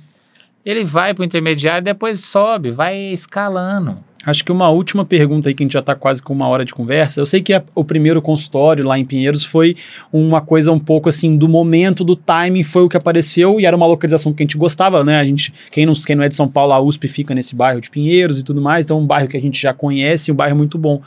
[0.66, 3.96] Ele vai para o intermediário, depois sobe, vai escalando.
[4.28, 6.66] Acho que uma última pergunta aí, que a gente já está quase com uma hora
[6.66, 7.22] de conversa.
[7.22, 9.78] Eu sei que a, o primeiro consultório lá em Pinheiros foi
[10.12, 13.74] uma coisa um pouco assim, do momento, do timing, foi o que apareceu e era
[13.74, 15.18] uma localização que a gente gostava, né?
[15.18, 17.80] A gente, quem não, quem não é de São Paulo, a USP fica nesse bairro
[17.80, 20.36] de Pinheiros e tudo mais, então é um bairro que a gente já conhece, um
[20.36, 21.02] bairro muito bom.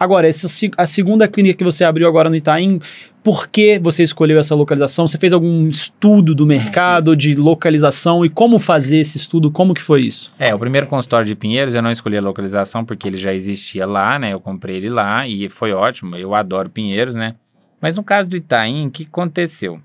[0.00, 0.48] Agora, essa,
[0.78, 2.80] a segunda clínica que você abriu agora no Itaim,
[3.22, 5.06] por que você escolheu essa localização?
[5.06, 9.50] Você fez algum estudo do mercado de localização e como fazer esse estudo?
[9.50, 10.32] Como que foi isso?
[10.38, 13.86] É, o primeiro consultório de Pinheiros eu não escolhi a localização porque ele já existia
[13.86, 14.32] lá, né?
[14.32, 16.16] Eu comprei ele lá e foi ótimo.
[16.16, 17.36] Eu adoro Pinheiros, né?
[17.80, 19.80] Mas no caso do Itaim, o que aconteceu?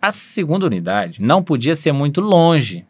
[0.00, 2.86] A segunda unidade não podia ser muito longe.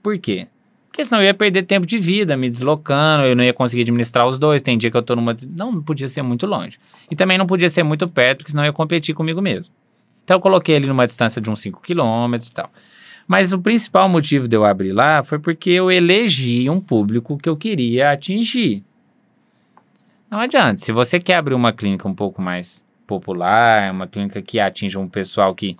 [0.00, 0.46] Por quê?
[0.94, 4.28] Porque senão eu ia perder tempo de vida me deslocando, eu não ia conseguir administrar
[4.28, 4.62] os dois.
[4.62, 5.36] Tem dia que eu tô numa.
[5.50, 6.78] Não, podia ser muito longe.
[7.10, 9.74] E também não podia ser muito perto, porque senão eu ia competir comigo mesmo.
[10.22, 12.70] Então eu coloquei ele numa distância de uns 5 km e tal.
[13.26, 17.48] Mas o principal motivo de eu abrir lá foi porque eu elegi um público que
[17.48, 18.84] eu queria atingir.
[20.30, 20.76] Não adianta.
[20.76, 25.08] Se você quer abrir uma clínica um pouco mais popular, uma clínica que atinja um
[25.08, 25.76] pessoal que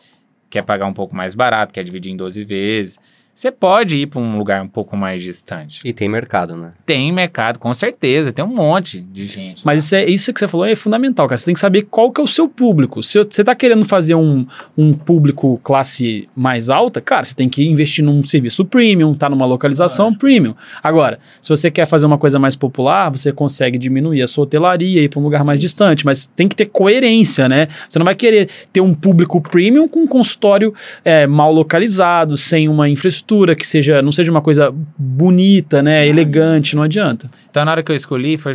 [0.50, 2.98] quer pagar um pouco mais barato, quer dividir em 12 vezes,
[3.35, 5.80] você pode ir para um lugar um pouco mais distante.
[5.85, 6.70] E tem mercado, né?
[6.87, 8.32] Tem mercado, com certeza.
[8.32, 9.66] Tem um monte de gente.
[9.66, 11.37] Mas isso, é, isso que você falou é fundamental, cara.
[11.37, 13.03] Você tem que saber qual que é o seu público.
[13.03, 14.47] Se você está querendo fazer um,
[14.78, 19.47] um público classe mais alta, cara, você tem que investir num serviço premium, tá numa
[19.47, 20.18] localização claro.
[20.20, 20.55] premium.
[20.80, 25.01] Agora, se você quer fazer uma coisa mais popular, você consegue diminuir a sua hotelaria
[25.01, 26.07] e ir para um lugar mais distante.
[26.07, 27.66] Mas tem que ter coerência, né?
[27.89, 30.72] Você não vai querer ter um público premium com um consultório
[31.05, 36.07] é, mal localizado, sem uma infraestrutura textura, que seja, não seja uma coisa bonita, né,
[36.07, 37.31] elegante, não adianta.
[37.51, 38.53] Então, na hora que eu escolhi, foi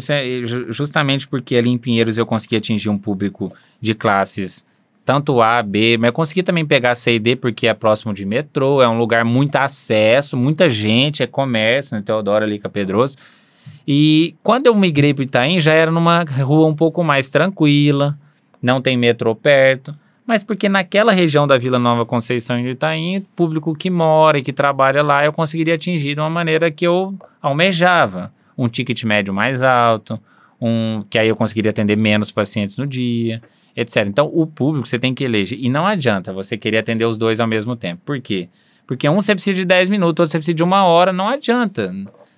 [0.69, 3.51] justamente porque ali em Pinheiros eu consegui atingir um público
[3.81, 4.65] de classes
[5.03, 8.23] tanto A, B, mas eu consegui também pegar C e D porque é próximo de
[8.25, 13.17] metrô, é um lugar muito acesso, muita gente, é comércio, né, Teodoro ali, Capedroso.
[13.87, 18.15] E quando eu migrei para Itaim, já era numa rua um pouco mais tranquila,
[18.61, 19.95] não tem metrô perto
[20.29, 24.53] mas porque naquela região da Vila Nova Conceição e Itaim, público que mora e que
[24.53, 28.31] trabalha lá, eu conseguiria atingir de uma maneira que eu almejava.
[28.55, 30.19] Um ticket médio mais alto,
[30.61, 33.41] um que aí eu conseguiria atender menos pacientes no dia,
[33.75, 34.05] etc.
[34.05, 35.57] Então, o público você tem que eleger.
[35.59, 38.03] E não adianta você querer atender os dois ao mesmo tempo.
[38.05, 38.49] Por quê?
[38.85, 41.91] Porque um você precisa de 10 minutos, outro você precisa de uma hora, não adianta.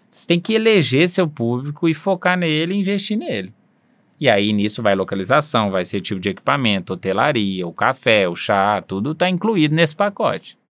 [0.10, 3.52] Você tem que eleger seu público e focar nele e investir nele.
[4.22, 8.80] E aí nisso vai localização, vai ser tipo de equipamento, hotelaria, o café, o chá,
[8.80, 10.61] tudo está incluído nesse pacote.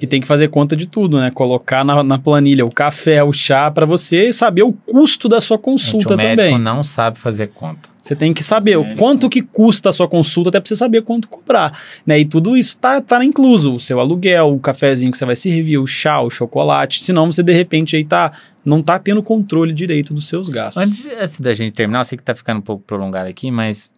[0.00, 1.30] E tem que fazer conta de tudo, né?
[1.30, 5.58] Colocar na, na planilha o café, o chá, para você saber o custo da sua
[5.58, 6.32] consulta Gente, o também.
[6.32, 7.90] O médico não sabe fazer conta.
[8.00, 10.74] Você tem que saber o, o quanto que custa a sua consulta, até para você
[10.74, 11.78] saber quanto cobrar.
[12.06, 12.20] Né?
[12.20, 13.74] E tudo isso tá, tá incluso.
[13.74, 17.04] O seu aluguel, o cafezinho que você vai servir, o chá, o chocolate.
[17.04, 18.32] Senão você, de repente, aí tá,
[18.64, 20.82] não tá tendo controle direito dos seus gastos.
[20.82, 23.92] Antes, antes da gente terminar, eu sei que tá ficando um pouco prolongado aqui, mas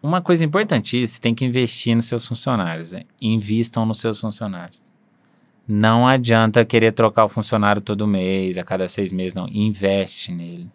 [0.00, 2.92] uma coisa importantíssima, você tem que investir nos seus funcionários.
[2.92, 3.02] Né?
[3.20, 4.89] Invistam nos seus funcionários.
[5.72, 9.46] Não adianta querer trocar o funcionário todo mês, a cada seis meses, não.
[9.46, 10.68] Investe nele.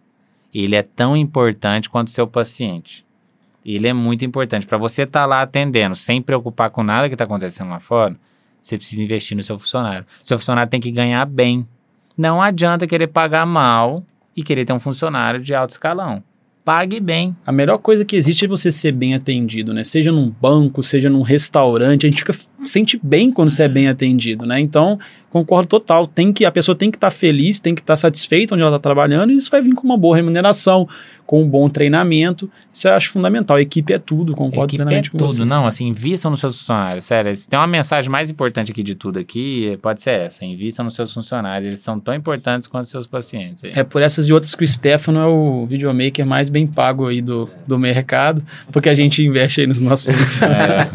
[0.54, 3.06] Ele é tão importante quanto o seu paciente.
[3.66, 4.66] Ele é muito importante.
[4.66, 8.16] Para você estar tá lá atendendo, sem preocupar com nada que está acontecendo lá fora,
[8.64, 10.06] você precisa investir no seu funcionário.
[10.24, 11.68] Seu funcionário tem que ganhar bem.
[12.18, 14.02] Não adianta querer pagar mal
[14.34, 16.24] e querer ter um funcionário de alto escalão.
[16.66, 17.36] Pague bem.
[17.46, 19.84] A melhor coisa que existe é você ser bem atendido, né?
[19.84, 23.88] Seja num banco, seja num restaurante, a gente fica, sente bem quando você é bem
[23.88, 24.60] atendido, né?
[24.60, 24.98] Então,
[25.36, 26.08] concordo total.
[26.08, 28.62] Tem que a pessoa tem que estar tá feliz, tem que estar tá satisfeita onde
[28.62, 30.88] ela está trabalhando e isso vai vir com uma boa remuneração,
[31.26, 32.50] com um bom treinamento.
[32.72, 33.58] Isso eu acho fundamental.
[33.58, 35.30] A equipe é tudo, concordo equipe plenamente é com tudo.
[35.30, 35.44] você.
[35.44, 37.04] Não, assim, invistam nos seus funcionários.
[37.04, 40.46] Sério, se tem uma mensagem mais importante aqui de tudo aqui, pode ser essa.
[40.46, 41.68] Invistam nos seus funcionários.
[41.68, 43.66] Eles são tão importantes quanto os seus pacientes.
[43.66, 43.72] Aí.
[43.76, 47.22] É por essas e outras que o Stefano é o videomaker mais bem pago aí
[47.22, 50.88] do, do mercado, porque a gente investe aí nos nossos funcionários.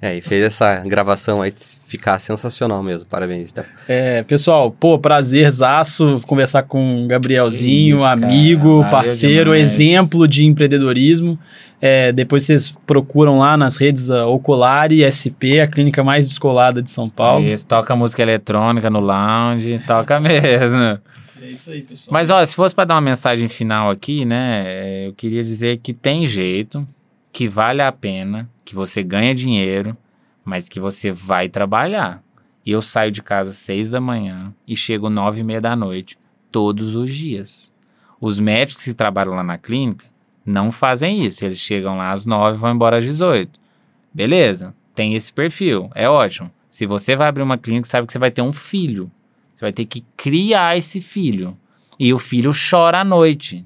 [0.00, 0.10] É.
[0.14, 1.52] é, e fez essa gravação aí
[1.88, 3.08] ficar sensacional mesmo.
[3.08, 3.74] Parabéns, Stefano.
[3.88, 9.60] É, pessoal, pô, prazerzaço conversar com o Gabrielzinho, isso, amigo, parceiro, demais.
[9.60, 11.38] exemplo de empreendedorismo.
[11.80, 16.90] É, depois vocês procuram lá nas redes a Oculari SP, a clínica mais descolada de
[16.90, 17.44] São Paulo.
[17.44, 20.98] Isso, toca música eletrônica no lounge, toca mesmo.
[21.40, 22.12] É isso aí, pessoal.
[22.12, 25.92] Mas, ó, se fosse para dar uma mensagem final aqui, né, eu queria dizer que
[25.92, 26.86] tem jeito,
[27.32, 29.96] que vale a pena, que você ganha dinheiro,
[30.44, 32.20] mas que você vai trabalhar.
[32.68, 35.74] E eu saio de casa às seis da manhã e chego nove e meia da
[35.74, 36.18] noite,
[36.52, 37.72] todos os dias.
[38.20, 40.04] Os médicos que trabalham lá na clínica
[40.44, 41.42] não fazem isso.
[41.46, 43.58] Eles chegam lá às nove e vão embora às dezoito.
[44.12, 46.50] Beleza, tem esse perfil, é ótimo.
[46.68, 49.10] Se você vai abrir uma clínica, sabe que você vai ter um filho.
[49.54, 51.56] Você vai ter que criar esse filho.
[51.98, 53.64] E o filho chora à noite.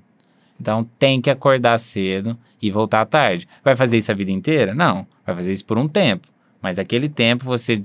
[0.61, 3.49] Então tem que acordar cedo e voltar à tarde.
[3.65, 4.77] Vai fazer isso a vida inteira?
[4.77, 5.05] Não.
[5.27, 6.29] Vai fazer isso por um tempo.
[6.63, 7.83] Mas aquele tempo você,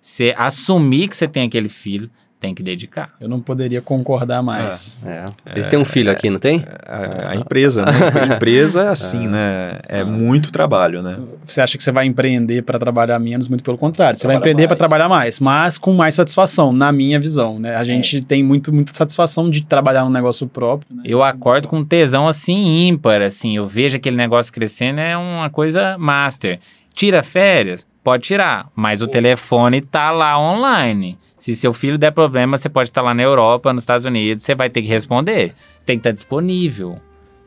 [0.00, 3.10] você assumir que você tem aquele filho, tem que dedicar.
[3.20, 4.98] Eu não poderia concordar mais.
[5.04, 5.24] É.
[5.46, 5.52] É.
[5.54, 6.64] Eles têm um filho aqui, não tem?
[6.86, 7.92] A, a empresa, né?
[8.22, 9.28] A empresa é assim, é.
[9.28, 9.78] né?
[9.88, 11.18] É muito trabalho, né?
[11.44, 13.48] Você acha que você vai empreender para trabalhar menos?
[13.48, 14.16] Muito pelo contrário.
[14.16, 17.74] Você vai empreender para trabalhar mais, mas com mais satisfação, na minha visão, né?
[17.74, 18.20] A gente é.
[18.20, 20.96] tem muito, muita satisfação de trabalhar num negócio próprio.
[20.96, 21.02] Né?
[21.04, 23.56] Eu acordo com tesão assim ímpar, assim.
[23.56, 26.60] Eu vejo aquele negócio crescendo, é uma coisa master.
[26.94, 27.86] Tira férias?
[28.08, 31.18] Pode tirar, mas o telefone tá lá online.
[31.38, 34.54] Se seu filho der problema, você pode estar lá na Europa, nos Estados Unidos, você
[34.54, 35.54] vai ter que responder.
[35.84, 36.98] Tem que estar disponível.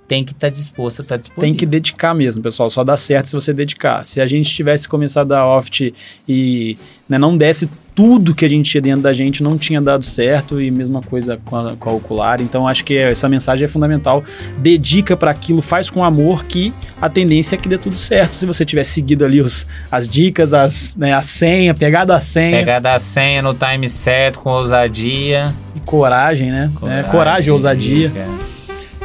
[0.08, 1.50] Tem que estar disposto a estar disponível.
[1.50, 2.70] Tem que dedicar mesmo, pessoal.
[2.70, 4.06] Só dá certo se você dedicar.
[4.06, 5.96] Se a gente tivesse começado a Oft
[6.30, 6.78] e
[7.10, 10.62] né, não desse tudo que a gente tinha dentro da gente não tinha dado certo
[10.62, 12.42] e mesma coisa com a, com a ocular.
[12.42, 14.24] Então acho que essa mensagem é fundamental.
[14.58, 18.34] Dedica para aquilo, faz com amor que a tendência é que dê tudo certo.
[18.34, 22.58] Se você tiver seguido ali os, as dicas, as, né, a senha, pegada a senha.
[22.58, 25.54] Pegada a senha no time certo, com ousadia.
[25.86, 26.72] Coragem, né?
[26.80, 28.10] Coragem, é, coragem e ousadia.
[28.10, 28.52] Dica.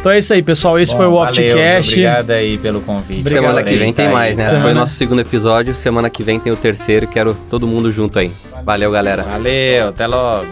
[0.06, 0.78] Então é isso aí, pessoal.
[0.78, 1.90] Esse Bom, foi o Oftcast.
[1.90, 3.22] Obrigado aí pelo convite.
[3.22, 4.44] Obrigado semana que vem tem mais, né?
[4.44, 4.62] Semana...
[4.62, 5.74] Foi o nosso segundo episódio.
[5.74, 7.08] Semana que vem tem o terceiro.
[7.08, 8.30] Quero todo mundo junto aí.
[8.64, 9.24] Valeu, galera.
[9.24, 10.46] Valeu, até logo.